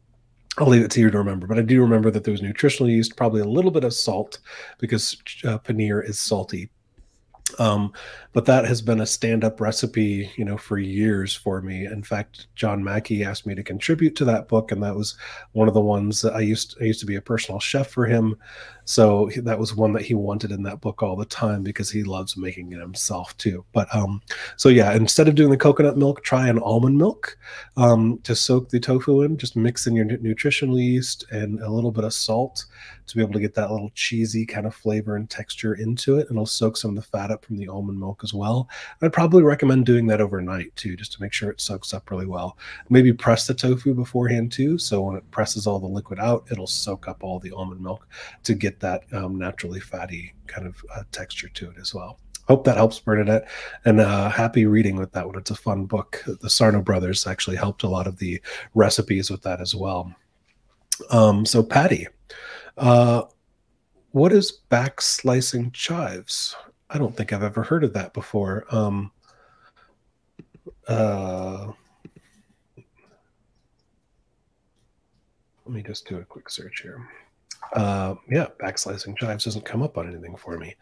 [0.59, 2.87] I'll leave it to you to remember, but I do remember that there was nutritional
[2.87, 4.37] yeast, probably a little bit of salt
[4.77, 6.69] because uh, paneer is salty
[7.59, 7.93] um,
[8.31, 11.85] but that has been a stand-up recipe, you know, for years for me.
[11.85, 15.15] In fact, John Mackey asked me to contribute to that book, and that was
[15.51, 16.75] one of the ones that I used.
[16.81, 18.35] I used to be a personal chef for him,
[18.85, 22.03] so that was one that he wanted in that book all the time because he
[22.03, 23.63] loves making it himself too.
[23.71, 24.21] But um,
[24.57, 27.37] so yeah, instead of doing the coconut milk, try an almond milk
[27.77, 29.37] um, to soak the tofu in.
[29.37, 32.65] Just mix in your nutritional yeast and a little bit of salt
[33.07, 36.27] to be able to get that little cheesy kind of flavor and texture into it.
[36.29, 38.69] And it'll soak some of the fat up from the almond milk as well.
[39.01, 42.25] I'd probably recommend doing that overnight too, just to make sure it soaks up really
[42.25, 42.57] well.
[42.89, 44.77] Maybe press the tofu beforehand too.
[44.77, 48.07] So when it presses all the liquid out, it'll soak up all the almond milk
[48.43, 52.63] to get that um, naturally fatty kind of uh, texture to it as well hope
[52.65, 53.47] that helps Bernadette.
[53.85, 55.37] And uh, happy reading with that one.
[55.37, 56.23] It's a fun book.
[56.25, 58.41] The Sarno brothers actually helped a lot of the
[58.73, 60.13] recipes with that as well.
[61.09, 62.07] Um, so Patty,
[62.77, 63.23] uh,
[64.11, 66.55] what is back slicing chives?
[66.89, 68.65] I don't think I've ever heard of that before.
[68.69, 69.11] Um,
[70.87, 71.71] uh,
[75.65, 77.07] let me just do a quick search here.
[77.73, 80.75] Uh, yeah, backslicing chives doesn't come up on anything for me.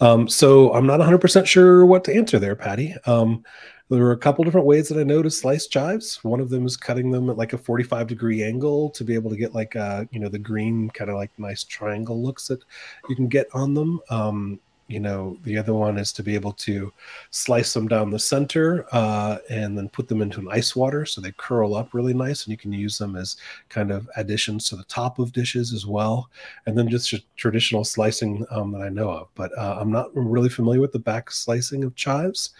[0.00, 2.94] Um, so I'm not 100% sure what to answer there, Patty.
[3.06, 3.44] Um,
[3.88, 6.22] there were a couple different ways that I know to slice chives.
[6.24, 9.30] One of them is cutting them at like a 45 degree angle to be able
[9.30, 12.64] to get like uh, you know the green kind of like nice triangle looks that
[13.08, 14.00] you can get on them.
[14.10, 16.92] Um, you know the other one is to be able to
[17.30, 21.20] slice them down the center uh, and then put them into an ice water so
[21.20, 23.36] they curl up really nice and you can use them as
[23.68, 26.30] kind of additions to the top of dishes as well
[26.66, 30.48] and then just traditional slicing um, that i know of but uh, i'm not really
[30.48, 32.50] familiar with the back slicing of chives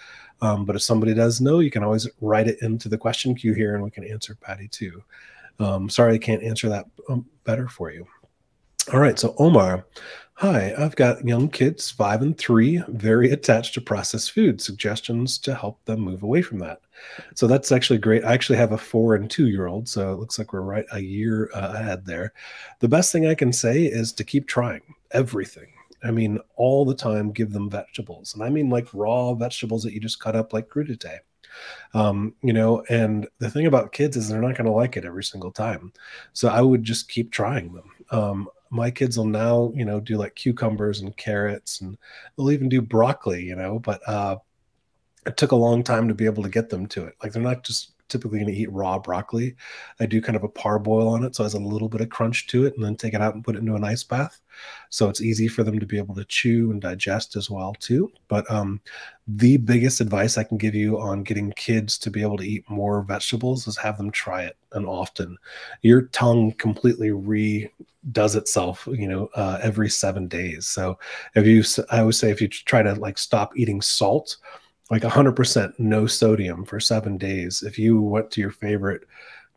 [0.42, 3.54] um, but if somebody does know, you can always write it into the question queue
[3.54, 5.02] here and we can answer Patty too.
[5.58, 8.06] Um, sorry, I can't answer that um, better for you.
[8.92, 9.84] All right, so Omar,
[10.34, 14.60] hi, I've got young kids, five and three, very attached to processed food.
[14.60, 16.82] Suggestions to help them move away from that.
[17.34, 18.24] So that's actually great.
[18.24, 20.84] I actually have a four and two year old, so it looks like we're right
[20.92, 22.32] a year uh, ahead there.
[22.78, 25.72] The best thing I can say is to keep trying everything.
[26.04, 28.34] I mean, all the time, give them vegetables.
[28.34, 31.18] And I mean like raw vegetables that you just cut up like crudité.
[31.94, 35.04] Um, you know, and the thing about kids is they're not going to like it
[35.04, 35.92] every single time.
[36.34, 37.90] So I would just keep trying them.
[38.10, 41.96] Um, my kids will now, you know, do like cucumbers and carrots and
[42.36, 44.36] they'll even do broccoli, you know, but uh,
[45.26, 47.14] it took a long time to be able to get them to it.
[47.22, 49.56] Like they're not just typically going to eat raw broccoli.
[50.00, 52.08] I do kind of a parboil on it, so it has a little bit of
[52.08, 54.40] crunch to it, and then take it out and put it into an ice bath.
[54.90, 58.10] So it's easy for them to be able to chew and digest as well too.
[58.28, 58.80] But um,
[59.26, 62.68] the biggest advice I can give you on getting kids to be able to eat
[62.70, 65.36] more vegetables is have them try it and often.
[65.82, 67.70] Your tongue completely re
[68.12, 70.96] does itself you know uh, every seven days so
[71.34, 74.36] if you i always say if you try to like stop eating salt
[74.90, 77.62] like 100% no sodium for seven days.
[77.62, 79.02] If you went to your favorite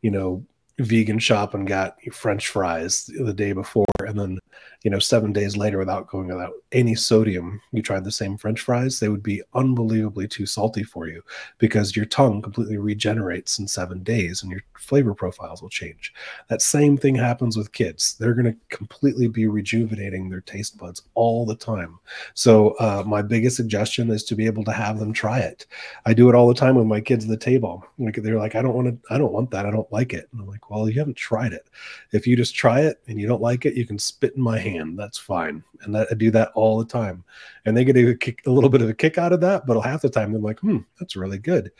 [0.02, 0.44] you know
[0.80, 3.86] vegan shop and got french fries the day before.
[4.06, 4.39] And then
[4.84, 8.62] you know seven days later without going without any sodium you tried the same french
[8.62, 9.00] fries.
[9.00, 11.22] They would be unbelievably too salty for you
[11.58, 16.13] because your tongue completely regenerates in seven days and your flavor profiles will change.
[16.48, 18.15] That same thing happens with kids.
[18.20, 22.00] They're going to completely be rejuvenating their taste buds all the time.
[22.34, 25.65] So uh, my biggest suggestion is to be able to have them try it.
[26.06, 27.86] I do it all the time with my kids at the table.
[27.98, 29.65] Like they're like i don't want to i don't want that.
[29.65, 30.28] I don't like it.
[30.32, 31.69] And i'm like well you haven't tried it
[32.12, 34.58] if you just try it and you don't like it you can spit in my
[34.58, 37.23] hand that's fine and that, i do that all the time
[37.65, 39.79] and they get a, kick, a little bit of a kick out of that but
[39.82, 41.71] half the time they're like hmm that's really good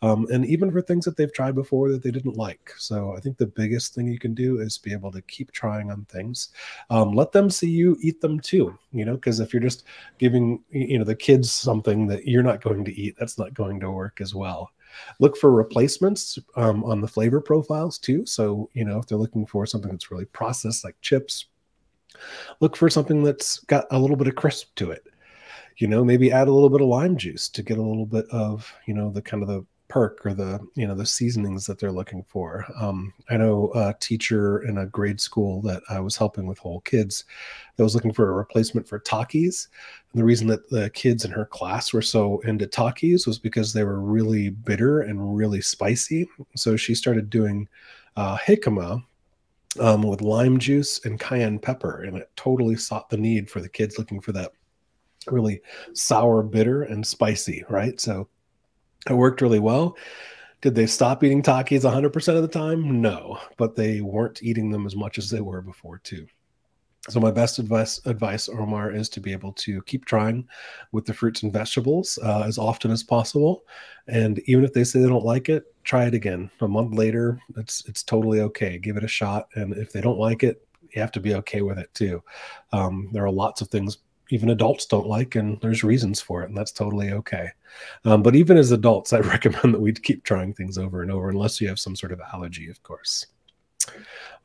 [0.00, 2.72] um, and even for things that they've tried before that they didn't like.
[2.78, 5.90] So I think the biggest thing you can do is be able to keep trying
[5.90, 6.50] on things.
[6.90, 9.84] Um, let them see you eat them too, you know, because if you're just
[10.18, 13.80] giving, you know, the kids something that you're not going to eat, that's not going
[13.80, 14.70] to work as well.
[15.20, 18.24] Look for replacements um, on the flavor profiles too.
[18.26, 21.46] So, you know, if they're looking for something that's really processed, like chips,
[22.60, 25.04] look for something that's got a little bit of crisp to it.
[25.76, 28.26] You know, maybe add a little bit of lime juice to get a little bit
[28.30, 31.78] of, you know, the kind of the perk or the you know the seasonings that
[31.78, 32.66] they're looking for.
[32.78, 36.80] Um, I know a teacher in a grade school that I was helping with whole
[36.80, 37.24] kids
[37.76, 39.68] that was looking for a replacement for Takis.
[40.12, 43.72] And the reason that the kids in her class were so into Takis was because
[43.72, 46.28] they were really bitter and really spicy.
[46.54, 47.68] So she started doing
[48.16, 49.02] uh, jicama
[49.80, 53.68] um, with lime juice and cayenne pepper, and it totally sought the need for the
[53.68, 54.52] kids looking for that
[55.26, 55.60] really
[55.92, 58.00] sour, bitter, and spicy, right?
[58.00, 58.28] So
[59.08, 59.96] it worked really well.
[60.60, 63.00] Did they stop eating Takis 100% of the time?
[63.00, 66.26] No, but they weren't eating them as much as they were before, too.
[67.08, 70.46] So my best advice, advice, Omar, is to be able to keep trying
[70.92, 73.64] with the fruits and vegetables uh, as often as possible.
[74.08, 76.50] And even if they say they don't like it, try it again.
[76.60, 78.78] A month later, it's it's totally okay.
[78.78, 79.48] Give it a shot.
[79.54, 82.22] And if they don't like it, you have to be okay with it too.
[82.72, 83.98] Um, there are lots of things
[84.30, 87.48] even adults don't like, and there's reasons for it, and that's totally okay.
[88.04, 91.30] Um, but even as adults, I recommend that we keep trying things over and over,
[91.30, 93.26] unless you have some sort of allergy, of course.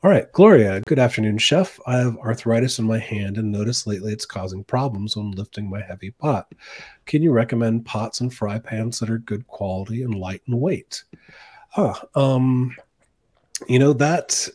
[0.02, 1.80] All right, Gloria, good afternoon, chef.
[1.86, 5.80] I have arthritis in my hand and noticed lately it's causing problems when lifting my
[5.80, 6.52] heavy pot.
[7.06, 11.04] Can you recommend pots and fry pans that are good quality and light in weight?
[11.76, 12.76] Ah, um,
[13.66, 14.46] you know, that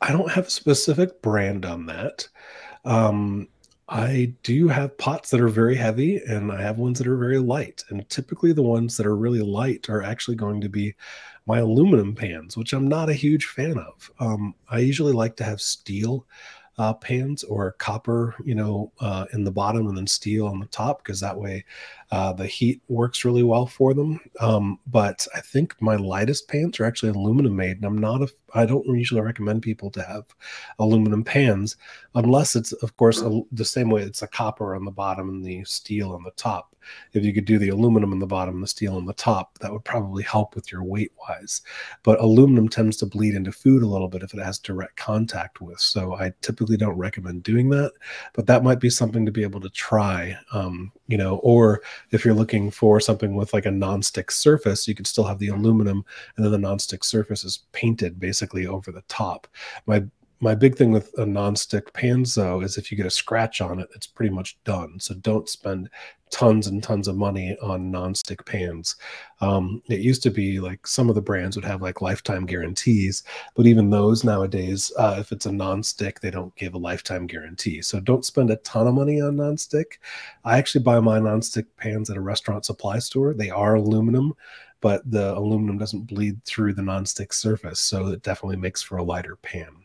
[0.00, 2.28] I don't have a specific brand on that.
[2.84, 3.48] Um,
[3.94, 7.38] I do have pots that are very heavy and I have ones that are very
[7.38, 7.84] light.
[7.90, 10.94] And typically, the ones that are really light are actually going to be
[11.46, 14.10] my aluminum pans, which I'm not a huge fan of.
[14.18, 16.26] Um, I usually like to have steel
[16.78, 20.66] uh, pans or copper, you know, uh, in the bottom and then steel on the
[20.66, 21.64] top because that way
[22.12, 24.20] uh, the heat works really well for them.
[24.38, 28.28] Um, but I think my lightest pans are actually aluminum made, and I'm not a.
[28.54, 30.26] I don't usually recommend people to have
[30.78, 31.78] aluminum pans
[32.14, 35.42] unless it's, of course, a, the same way it's a copper on the bottom and
[35.42, 36.76] the steel on the top.
[37.12, 39.72] If you could do the aluminum on the bottom the steel on the top, that
[39.72, 41.62] would probably help with your weight wise.
[42.02, 45.60] But aluminum tends to bleed into food a little bit if it has direct contact
[45.60, 45.80] with.
[45.80, 47.92] So I typically don't recommend doing that,
[48.34, 50.36] but that might be something to be able to try.
[50.52, 54.94] Um, you know, or if you're looking for something with like a non-stick surface, you
[54.94, 55.60] could still have the mm-hmm.
[55.60, 56.04] aluminum
[56.36, 59.46] and then the non-stick surface is painted basically over the top.
[59.86, 60.04] My
[60.42, 61.92] my big thing with a non-stick
[62.34, 64.98] though is if you get a scratch on it, it's pretty much done.
[64.98, 65.88] So don't spend
[66.30, 68.96] tons and tons of money on non-stick pans.
[69.40, 73.22] Um, it used to be like some of the brands would have like lifetime guarantees,
[73.54, 77.80] but even those nowadays, uh, if it's a non-stick, they don't give a lifetime guarantee.
[77.80, 80.00] So don't spend a ton of money on non-stick.
[80.44, 83.32] I actually buy my non-stick pans at a restaurant supply store.
[83.32, 84.34] They are aluminum,
[84.80, 89.04] but the aluminum doesn't bleed through the non-stick surface, so it definitely makes for a
[89.04, 89.81] lighter pan.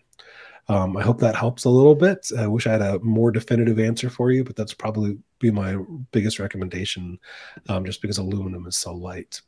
[0.69, 2.29] Um, I hope that helps a little bit.
[2.37, 5.77] I wish I had a more definitive answer for you, but that's probably be my
[6.11, 7.19] biggest recommendation,
[7.69, 9.41] um, just because aluminum is so light.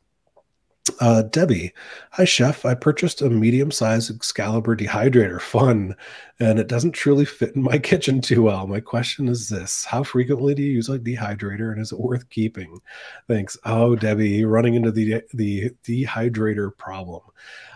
[0.98, 1.72] Uh, Debbie,
[2.10, 2.64] hi chef.
[2.64, 5.40] I purchased a medium-sized Excalibur dehydrator.
[5.40, 5.94] Fun,
[6.40, 8.66] and it doesn't truly fit in my kitchen too well.
[8.66, 12.28] My question is this: How frequently do you use a dehydrator, and is it worth
[12.30, 12.80] keeping?
[13.28, 13.58] Thanks.
[13.64, 17.22] Oh, Debbie, running into the the dehydrator problem.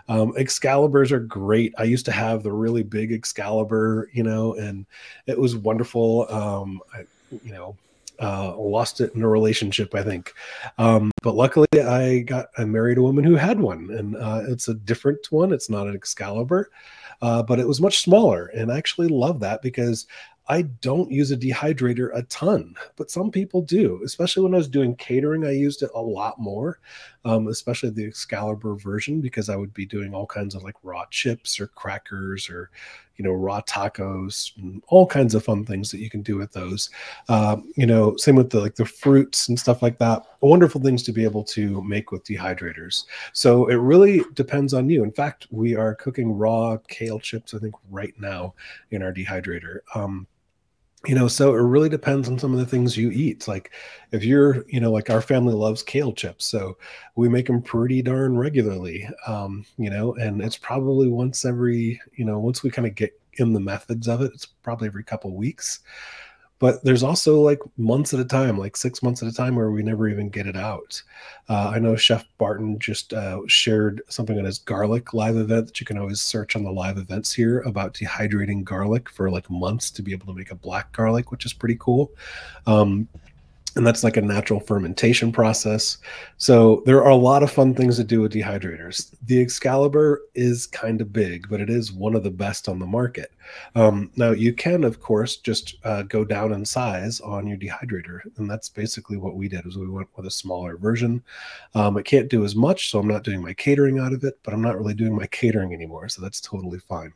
[0.07, 1.73] Um, Excaliburs are great.
[1.77, 4.85] I used to have the really big Excalibur, you know, and
[5.25, 6.31] it was wonderful.
[6.31, 7.05] Um, I,
[7.43, 7.75] you know,
[8.19, 10.33] uh, lost it in a relationship, I think.
[10.77, 14.67] Um, but luckily, I got I married a woman who had one, and uh, it's
[14.67, 15.51] a different one.
[15.51, 16.69] It's not an Excalibur,
[17.21, 20.07] uh, but it was much smaller, and I actually love that because
[20.47, 24.01] I don't use a dehydrator a ton, but some people do.
[24.05, 26.79] Especially when I was doing catering, I used it a lot more,
[27.25, 31.05] um, especially the Excalibur version, because I would be doing all kinds of like raw
[31.09, 32.69] chips or crackers or,
[33.17, 34.51] you know, raw tacos,
[34.87, 36.91] all kinds of fun things that you can do with those.
[37.27, 40.23] Um, you know, same with the like the fruits and stuff like that.
[40.41, 43.05] Wonderful things to be able to make with dehydrators.
[43.33, 45.03] So it really depends on you.
[45.03, 48.53] In fact, we are cooking raw kale chips, I think, right now
[48.91, 49.79] in our dehydrator.
[49.95, 50.27] Um,
[51.07, 53.71] you know so it really depends on some of the things you eat like
[54.11, 56.77] if you're you know like our family loves kale chips so
[57.15, 62.25] we make them pretty darn regularly um you know and it's probably once every you
[62.25, 65.35] know once we kind of get in the methods of it it's probably every couple
[65.35, 65.81] weeks
[66.59, 69.71] but there's also like months at a time like six months at a time where
[69.71, 71.01] we never even get it out.
[71.47, 75.79] Uh, i know chef barton just uh, shared something on his garlic live event that
[75.79, 79.91] you can always search on the live events here about dehydrating garlic for like months
[79.91, 82.11] to be able to make a black garlic which is pretty cool.
[82.65, 83.07] Um,
[83.75, 85.97] and that's like a natural fermentation process.
[86.37, 89.13] So there are a lot of fun things to do with dehydrators.
[89.25, 92.85] The Excalibur is kind of big, but it is one of the best on the
[92.85, 93.31] market.
[93.75, 98.21] Um, now you can, of course, just uh, go down in size on your dehydrator,
[98.37, 99.65] and that's basically what we did.
[99.65, 101.21] Is we went with a smaller version.
[101.73, 104.39] Um, it can't do as much, so I'm not doing my catering out of it,
[104.43, 107.13] but I'm not really doing my catering anymore, so that's totally fine.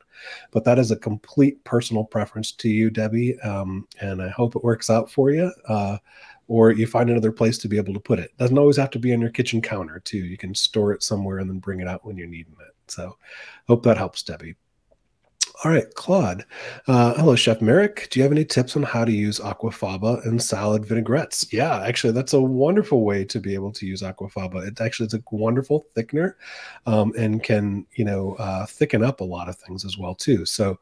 [0.52, 4.64] But that is a complete personal preference to you, Debbie, um, and I hope it
[4.64, 5.52] works out for you.
[5.68, 5.98] Uh,
[6.50, 8.36] or you find another place to be able to put it.
[8.38, 10.18] Doesn't always have to be on your kitchen counter too.
[10.18, 12.74] You can store it somewhere and then bring it out when you're needing it.
[12.88, 13.16] So,
[13.68, 14.56] hope that helps, Debbie.
[15.64, 16.46] All right, Claude.
[16.88, 18.08] Uh, hello, Chef Merrick.
[18.10, 21.52] Do you have any tips on how to use aquafaba in salad vinaigrettes?
[21.52, 24.66] Yeah, actually, that's a wonderful way to be able to use aquafaba.
[24.66, 26.36] It actually is a wonderful thickener
[26.86, 30.46] um, and can, you know, uh, thicken up a lot of things as well too.
[30.46, 30.80] So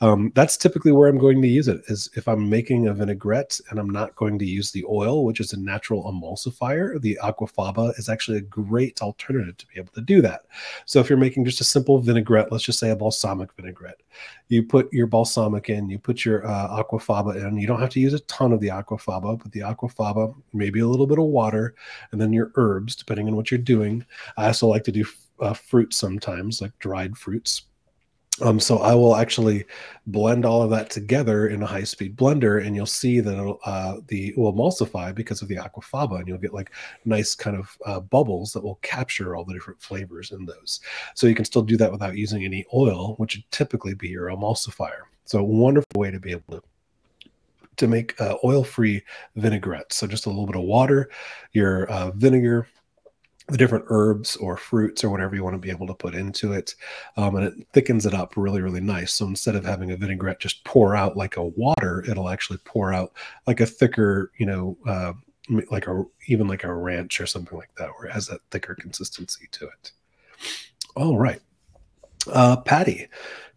[0.00, 3.60] um, that's typically where I'm going to use it is if I'm making a vinaigrette
[3.68, 7.98] and I'm not going to use the oil, which is a natural emulsifier, the aquafaba
[7.98, 10.42] is actually a great alternative to be able to do that.
[10.86, 14.00] So if you're making just a simple vinaigrette, let's just say a balsamic vinaigrette,
[14.48, 17.58] you put your balsamic in, you put your uh, aquafaba in.
[17.58, 20.86] You don't have to use a ton of the aquafaba, but the aquafaba, maybe a
[20.86, 21.74] little bit of water,
[22.12, 24.06] and then your herbs, depending on what you're doing.
[24.36, 25.04] I also like to do
[25.40, 27.62] uh, fruits sometimes, like dried fruits
[28.40, 29.64] um, so I will actually
[30.06, 33.96] blend all of that together in a high speed blender, and you'll see that uh,
[34.08, 36.72] the will emulsify because of the aquafaba, and you'll get like
[37.04, 40.80] nice kind of uh, bubbles that will capture all the different flavors in those.
[41.14, 44.28] So you can still do that without using any oil, which would typically be your
[44.28, 45.02] emulsifier.
[45.24, 46.62] So a wonderful way to be able to
[47.76, 49.00] to make uh, oil-free
[49.36, 49.92] vinaigrette.
[49.92, 51.10] So just a little bit of water,
[51.52, 52.66] your uh, vinegar,
[53.48, 56.52] the different herbs or fruits or whatever you want to be able to put into
[56.52, 56.74] it.
[57.16, 59.14] Um, and it thickens it up really, really nice.
[59.14, 62.92] So instead of having a vinaigrette just pour out like a water, it'll actually pour
[62.92, 63.12] out
[63.46, 65.14] like a thicker, you know, uh,
[65.70, 68.74] like a even like a ranch or something like that, where it has that thicker
[68.74, 69.92] consistency to it.
[70.94, 71.40] All right.
[72.26, 73.08] Uh, Patty,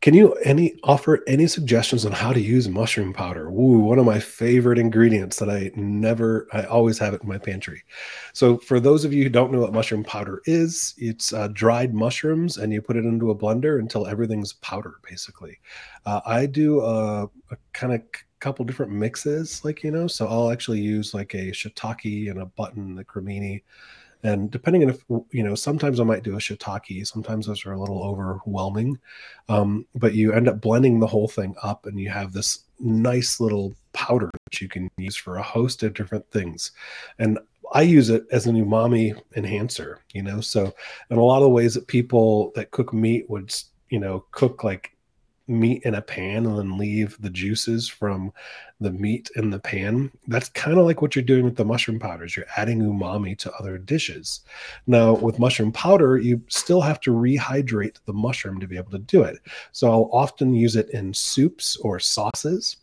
[0.02, 3.48] can you any offer any suggestions on how to use mushroom powder?
[3.50, 7.38] Ooh, one of my favorite ingredients that I never, I always have it in my
[7.38, 7.84] pantry.
[8.34, 11.94] So, for those of you who don't know what mushroom powder is, it's uh, dried
[11.94, 15.60] mushrooms and you put it into a blender until everything's powder, basically.
[16.06, 18.02] Uh, I do a, a kind of
[18.40, 22.48] couple different mixes, like you know, so I'll actually use like a shiitake and a
[22.48, 23.62] button, the cremini
[24.24, 27.74] and depending on if you know sometimes i might do a shiitake sometimes those are
[27.74, 28.98] a little overwhelming.
[29.50, 33.40] Um, but you end up blending the whole thing up and you have this nice
[33.40, 36.72] little powder that you can use for a host of different things.
[37.20, 37.40] And
[37.74, 40.42] i use it as an umami enhancer you know?
[40.42, 40.74] So
[41.10, 43.54] in a lot of ways that people that cook meat would
[43.90, 44.96] you know cook like
[45.52, 48.32] meat in a pan and then leave the juices from
[48.80, 50.12] the meat in the pan.
[50.28, 52.36] That's kind of like what you're doing with the mushroom powders.
[52.36, 54.42] You're adding umami to other dishes.
[54.88, 59.00] Now, with mushroom powder, you still have to rehydrate the mushroom to be able to
[59.00, 59.38] do it.
[59.72, 62.78] So I'll often use it in soups or sauces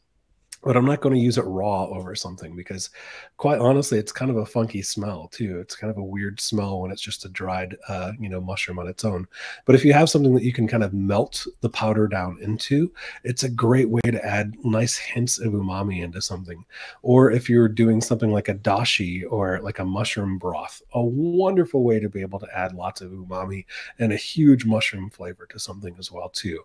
[0.63, 2.91] but I'm not going to use it raw over something because,
[3.37, 5.59] quite honestly, it's kind of a funky smell too.
[5.61, 8.79] It's kind of a weird smell when it's just a dried, uh, you know, mushroom
[8.79, 9.27] on its own.
[9.65, 12.93] But if you have something that you can kind of melt the powder down into,
[13.25, 16.65] it's a great way to add nice hints of umami into something.
[17.03, 21.85] Or if you're doing something like a dashi or like a mushroom broth, a wonderful
[21.85, 23.65] way to be able to add lots of umami
[23.99, 26.65] and a huge mushroom flavor to something as well too.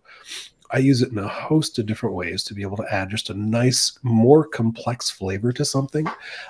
[0.74, 3.30] I use it in a host of different ways to be able to add just
[3.30, 6.07] a nice, more complex flavor to something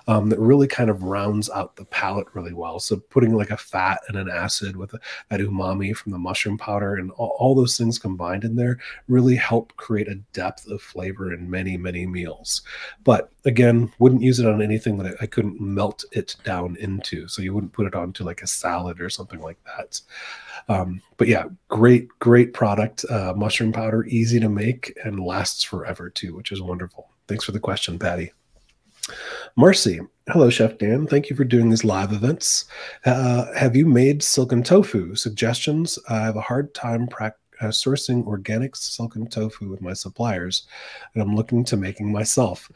[0.08, 2.80] um, that really kind of rounds out the palate really well.
[2.80, 5.00] So putting like a fat and an acid with a,
[5.30, 9.36] that umami from the mushroom powder and all, all those things combined in there really
[9.36, 12.62] help create a depth of flavor in many, many meals.
[13.04, 17.28] But again, wouldn't use it on anything that I, I couldn't melt it down into.
[17.28, 20.00] So you wouldn't put it onto like a salad or something like that.
[20.70, 23.06] Um, but yeah, great, great product.
[23.10, 27.10] Uh, mushroom powder, easy to make and lasts forever too, which is wonderful.
[27.28, 28.32] Thanks for the question, Patty.
[29.56, 30.00] Marcy,
[30.30, 31.08] hello, Chef Dan.
[31.08, 32.66] Thank you for doing these live events.
[33.06, 35.16] Uh, have you made silken tofu?
[35.16, 36.00] Suggestions?
[36.10, 40.68] I have a hard time pra- uh, sourcing organic silken tofu with my suppliers,
[41.14, 42.72] and I'm looking to making myself.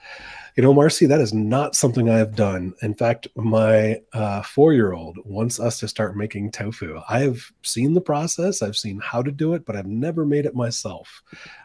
[0.57, 2.73] You know, Marcy, that is not something I have done.
[2.81, 6.99] In fact, my uh, four year old wants us to start making tofu.
[7.07, 10.47] I have seen the process, I've seen how to do it, but I've never made
[10.47, 11.21] it myself.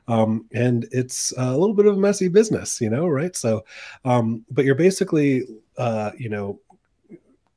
[0.09, 3.34] Um, and it's a little bit of a messy business, you know, right?
[3.34, 3.64] So,
[4.05, 5.45] um, but you're basically,
[5.78, 6.61] uh, you know,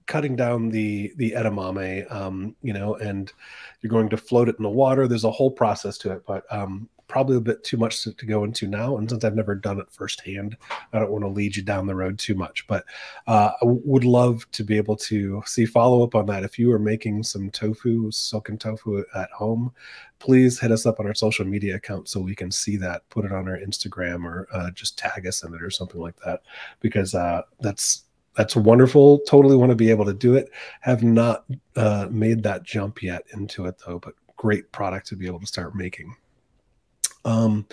[0.05, 3.33] cutting down the the edamame um, you know and
[3.81, 6.43] you're going to float it in the water there's a whole process to it but
[6.51, 8.97] um, probably a bit too much to, to, go into now.
[8.97, 10.57] And since I've never done it firsthand,
[10.91, 12.65] I don't want to lead you down the road too much.
[12.67, 12.85] But
[13.27, 16.43] uh, I would love to be able to see follow up on that.
[16.43, 19.71] If you are making some tofu, silken tofu at home,
[20.19, 23.07] please hit us up on our social media account so we can see that.
[23.09, 26.19] Put it on our Instagram or uh, just tag us in it or something like
[26.25, 26.41] that,
[26.79, 28.03] because uh, that's
[28.35, 29.19] that's wonderful.
[29.19, 30.49] Totally want to be able to do it.
[30.81, 31.45] Have not
[31.75, 35.47] uh, made that jump yet into it though, but great product to be able to
[35.47, 36.15] start making.
[37.26, 37.65] Um,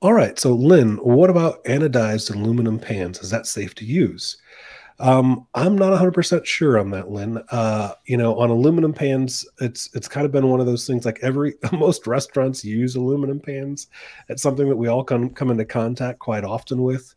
[0.00, 0.38] all right.
[0.38, 3.20] So, Lynn, what about anodized aluminum pans?
[3.20, 4.38] Is that safe to use?
[4.98, 7.42] Um, I'm not 100% sure on that, Lynn.
[7.50, 11.04] Uh, you know, on aluminum pans, it's it's kind of been one of those things.
[11.04, 13.88] Like every most restaurants use aluminum pans.
[14.28, 17.14] It's something that we all come come into contact quite often with.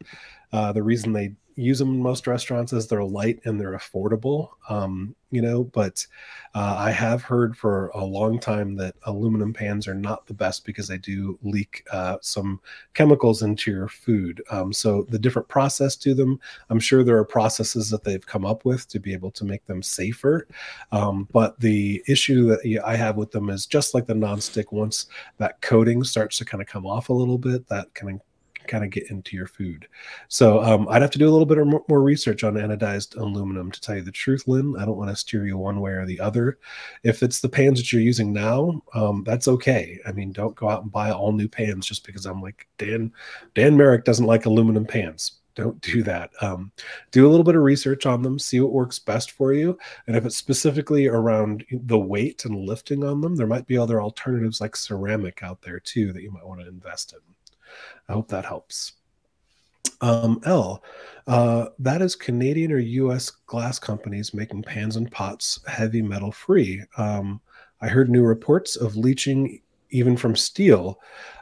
[0.52, 4.50] Uh, the reason they use them in most restaurants as they're light and they're affordable.
[4.70, 6.06] Um, you know, but
[6.54, 10.66] uh, I have heard for a long time that aluminum pans are not the best
[10.66, 12.62] because they do leak uh, some
[12.94, 14.42] chemicals into your food.
[14.50, 16.40] Um, so the different process to them,
[16.70, 19.66] I'm sure there are processes that they've come up with to be able to make
[19.66, 20.48] them safer.
[20.92, 24.72] Um, but the issue that I have with them is just like the nonstick.
[24.72, 28.22] Once that coating starts to kind of come off a little bit, that of
[28.68, 29.88] kind of get into your food.
[30.28, 33.72] So um, I'd have to do a little bit more, more research on anodized aluminum
[33.72, 34.76] to tell you the truth, Lynn.
[34.78, 36.60] I don't want to steer you one way or the other.
[37.04, 40.00] If it's the pans that you're using now, um, that's okay.
[40.06, 43.12] I mean, don't go out and buy all new pans just because I'm like Dan.
[43.54, 46.32] Dan Merrick doesn't like aluminum pans don't do that.
[46.42, 46.72] Um,
[47.12, 49.78] do a little bit of research on them, see what works best for you.
[50.06, 54.02] And if it's specifically around the weight and lifting on them, there might be other
[54.02, 57.20] alternatives like ceramic out there too that you might want to invest in.
[58.10, 58.94] I hope that helps.
[60.02, 60.84] Um, L,
[61.28, 63.30] uh, that is Canadian or U.S.
[63.30, 66.84] glass companies making pans and pots heavy metal free.
[66.98, 67.42] Um,
[67.82, 71.00] I heard new reports of leaching even from steel.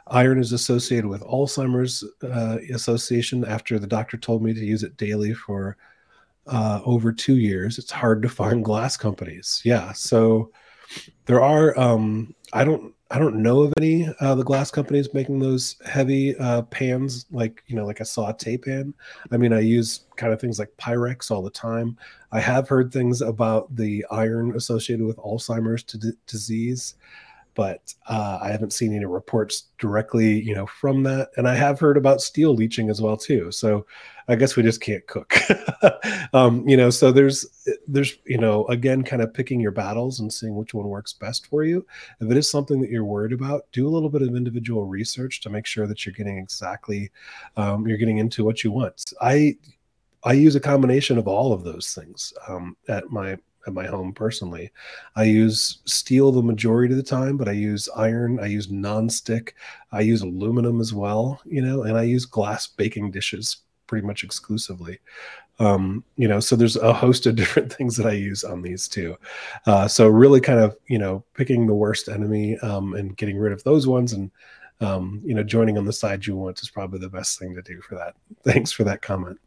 [0.08, 4.96] Iron is associated with Alzheimer's uh, Association after the doctor told me to use it
[4.96, 5.76] daily for
[6.46, 7.78] uh, over two years.
[7.78, 9.60] It's hard to find glass companies.
[9.64, 10.50] Yeah, so
[11.26, 11.78] there are.
[11.78, 12.94] Um, I don't.
[13.10, 17.62] I don't know of any uh, the glass companies making those heavy uh, pans like
[17.66, 18.94] you know like a saute pan.
[19.30, 21.98] I mean, I use kind of things like Pyrex all the time.
[22.32, 26.94] I have heard things about the iron associated with Alzheimer's d- disease
[27.54, 31.30] but uh, I haven't seen any reports directly, you know, from that.
[31.36, 33.50] And I have heard about steel leaching as well too.
[33.52, 33.86] So
[34.28, 35.34] I guess we just can't cook,
[36.32, 36.90] um, you know.
[36.90, 37.46] So there's
[37.86, 41.46] there's you know again kind of picking your battles and seeing which one works best
[41.46, 41.86] for you.
[42.20, 45.40] If it is something that you're worried about, do a little bit of individual research
[45.42, 47.10] to make sure that you're getting exactly
[47.56, 49.12] um, you're getting into what you want.
[49.20, 49.56] I
[50.24, 54.12] I use a combination of all of those things um, at my at my home
[54.12, 54.70] personally.
[55.16, 59.54] I use steel the majority of the time, but I use iron, I use non-stick,
[59.92, 63.58] I use aluminum as well, you know, and I use glass baking dishes
[63.94, 64.98] pretty much exclusively.
[65.60, 68.88] Um, you know, so there's a host of different things that I use on these
[68.88, 69.16] too.
[69.66, 73.52] Uh, so really kind of, you know, picking the worst enemy um, and getting rid
[73.52, 74.32] of those ones and
[74.80, 77.62] um, you know, joining on the side you want is probably the best thing to
[77.62, 78.16] do for that.
[78.42, 79.38] Thanks for that comment.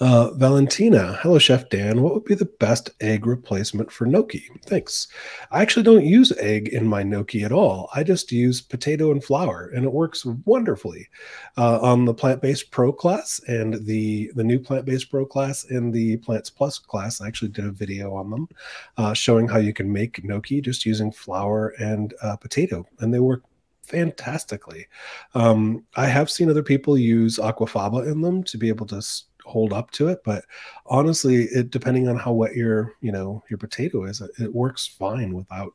[0.00, 2.02] Uh, Valentina, hello, Chef Dan.
[2.02, 4.48] What would be the best egg replacement for gnocchi?
[4.66, 5.08] Thanks.
[5.50, 7.88] I actually don't use egg in my gnocchi at all.
[7.94, 11.08] I just use potato and flour, and it works wonderfully
[11.56, 15.64] uh, on the Plant Based Pro class and the the new Plant Based Pro class
[15.64, 17.20] and the Plants Plus class.
[17.20, 18.48] I actually did a video on them,
[18.98, 23.20] uh, showing how you can make gnocchi just using flour and uh, potato, and they
[23.20, 23.42] work
[23.82, 24.86] fantastically.
[25.34, 29.00] Um, I have seen other people use aquafaba in them to be able to
[29.48, 30.20] hold up to it.
[30.24, 30.44] But
[30.86, 35.34] honestly, it depending on how wet your you know your potato is, it works fine
[35.34, 35.72] without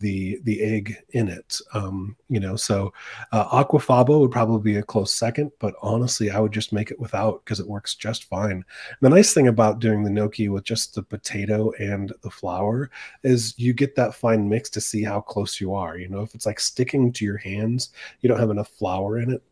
[0.00, 1.58] the the egg in it.
[1.72, 2.92] Um, you know, so
[3.30, 7.00] uh, aquafaba would probably be a close second, but honestly, I would just make it
[7.00, 8.64] without because it works just fine.
[9.00, 12.90] the nice thing about doing the gnocchi with just the potato and the flour
[13.22, 15.96] is you get that fine mix to see how close you are.
[15.96, 19.30] You know, if it's like sticking to your hands, you don't have enough flour in
[19.30, 19.42] it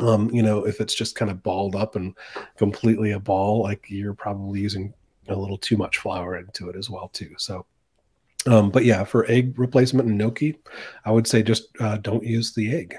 [0.00, 2.14] um, you know, if it's just kind of balled up and
[2.56, 4.92] completely a ball, like you're probably using
[5.28, 7.34] a little too much flour into it as well too.
[7.36, 7.66] So,
[8.46, 10.58] um, but yeah, for egg replacement and gnocchi,
[11.04, 12.98] I would say just uh, don't use the egg.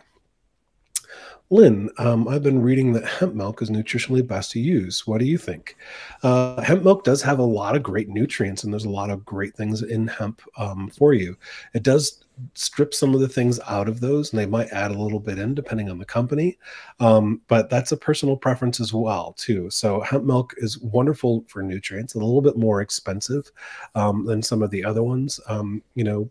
[1.51, 5.07] Lynn, um, I've been reading that hemp milk is nutritionally best to use.
[5.07, 5.77] What do you think?
[6.21, 9.25] Uh, hemp milk does have a lot of great nutrients, and there's a lot of
[9.25, 11.35] great things in hemp um, for you.
[11.73, 12.23] It does
[12.53, 15.39] strip some of the things out of those and they might add a little bit
[15.39, 16.57] in depending on the company
[16.99, 19.69] um, but that's a personal preference as well too.
[19.69, 23.51] So hemp milk is wonderful for nutrients a little bit more expensive
[23.95, 26.29] um, than some of the other ones um, you know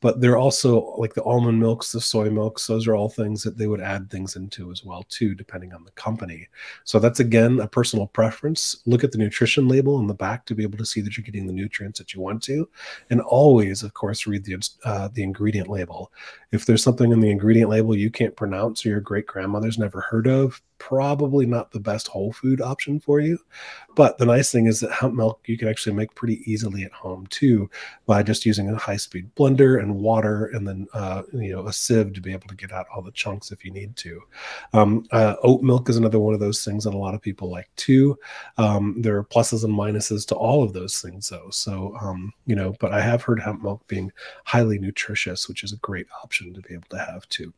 [0.00, 3.58] but they're also like the almond milks the soy milks those are all things that
[3.58, 6.46] they would add things into as well too depending on the company.
[6.84, 8.78] So that's again a personal preference.
[8.86, 11.24] Look at the nutrition label on the back to be able to see that you're
[11.24, 12.68] getting the nutrients that you want to.
[13.10, 16.12] And always of course read the uh, the ingredient label.
[16.52, 20.00] If there's something in the ingredient label you can't pronounce or your great grandmother's never
[20.08, 23.38] heard of probably not the best whole food option for you.
[23.94, 26.92] But the nice thing is that hemp milk you can actually make pretty easily at
[26.92, 27.68] home too
[28.06, 31.72] by just using a high speed blender and water and then uh, you know a
[31.72, 34.20] sieve to be able to get out all the chunks if you need to.
[34.72, 37.50] Um, uh, oat milk is another one of those things that a lot of people
[37.50, 38.16] like too.
[38.56, 41.50] Um, there are pluses and minuses to all of those things though.
[41.50, 44.12] So um, you know, but I have heard hemp milk being
[44.44, 47.52] highly nutritious, which is a great option to be able to have too.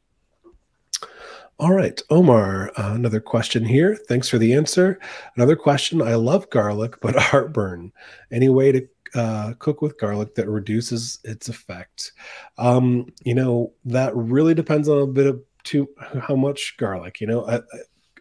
[1.60, 3.94] All right, Omar, uh, another question here.
[4.08, 4.98] Thanks for the answer.
[5.36, 6.00] Another question.
[6.00, 7.92] I love garlic, but heartburn.
[8.32, 12.12] Any way to uh, cook with garlic that reduces its effect?
[12.56, 15.86] Um, you know, that really depends on a bit of too
[16.22, 17.20] how much garlic.
[17.20, 17.62] You know,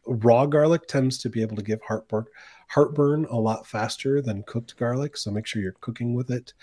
[0.05, 2.25] raw garlic tends to be able to give heartburn
[2.67, 6.53] heartburn a lot faster than cooked garlic so make sure you're cooking with it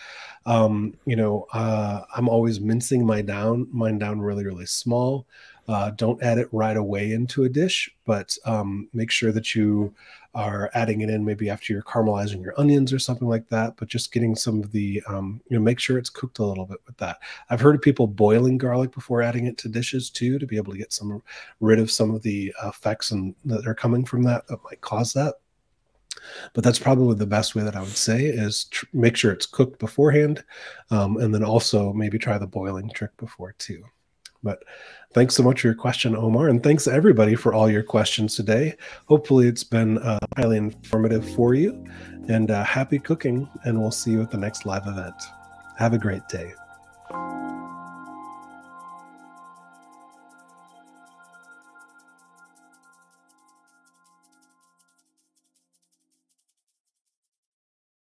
[0.47, 5.27] um, you know uh, i'm always mincing my down mine down really really small
[5.69, 9.95] uh, don't add it right away into a dish, but um, make sure that you
[10.35, 13.75] are adding it in maybe after you're caramelizing your onions or something like that.
[13.77, 16.67] But just getting some of the, um, you know, make sure it's cooked a little
[16.67, 17.21] bit with that.
[17.49, 20.73] I've heard of people boiling garlic before adding it to dishes too, to be able
[20.73, 21.23] to get some
[21.61, 25.13] rid of some of the effects and that are coming from that that might cause
[25.15, 25.37] that
[26.55, 29.47] but that's probably the best way that I would say is tr- make sure it's
[29.47, 30.45] cooked beforehand,
[30.91, 33.85] um, and then also maybe try the boiling trick before too.
[34.47, 34.63] But
[35.13, 36.49] thanks so much for your question, Omar.
[36.49, 38.77] And thanks everybody for all your questions today.
[39.07, 41.85] Hopefully, it's been uh, highly informative for you.
[42.29, 43.49] And uh, happy cooking.
[43.65, 45.23] And we'll see you at the next live event.
[45.77, 46.55] Have a great day.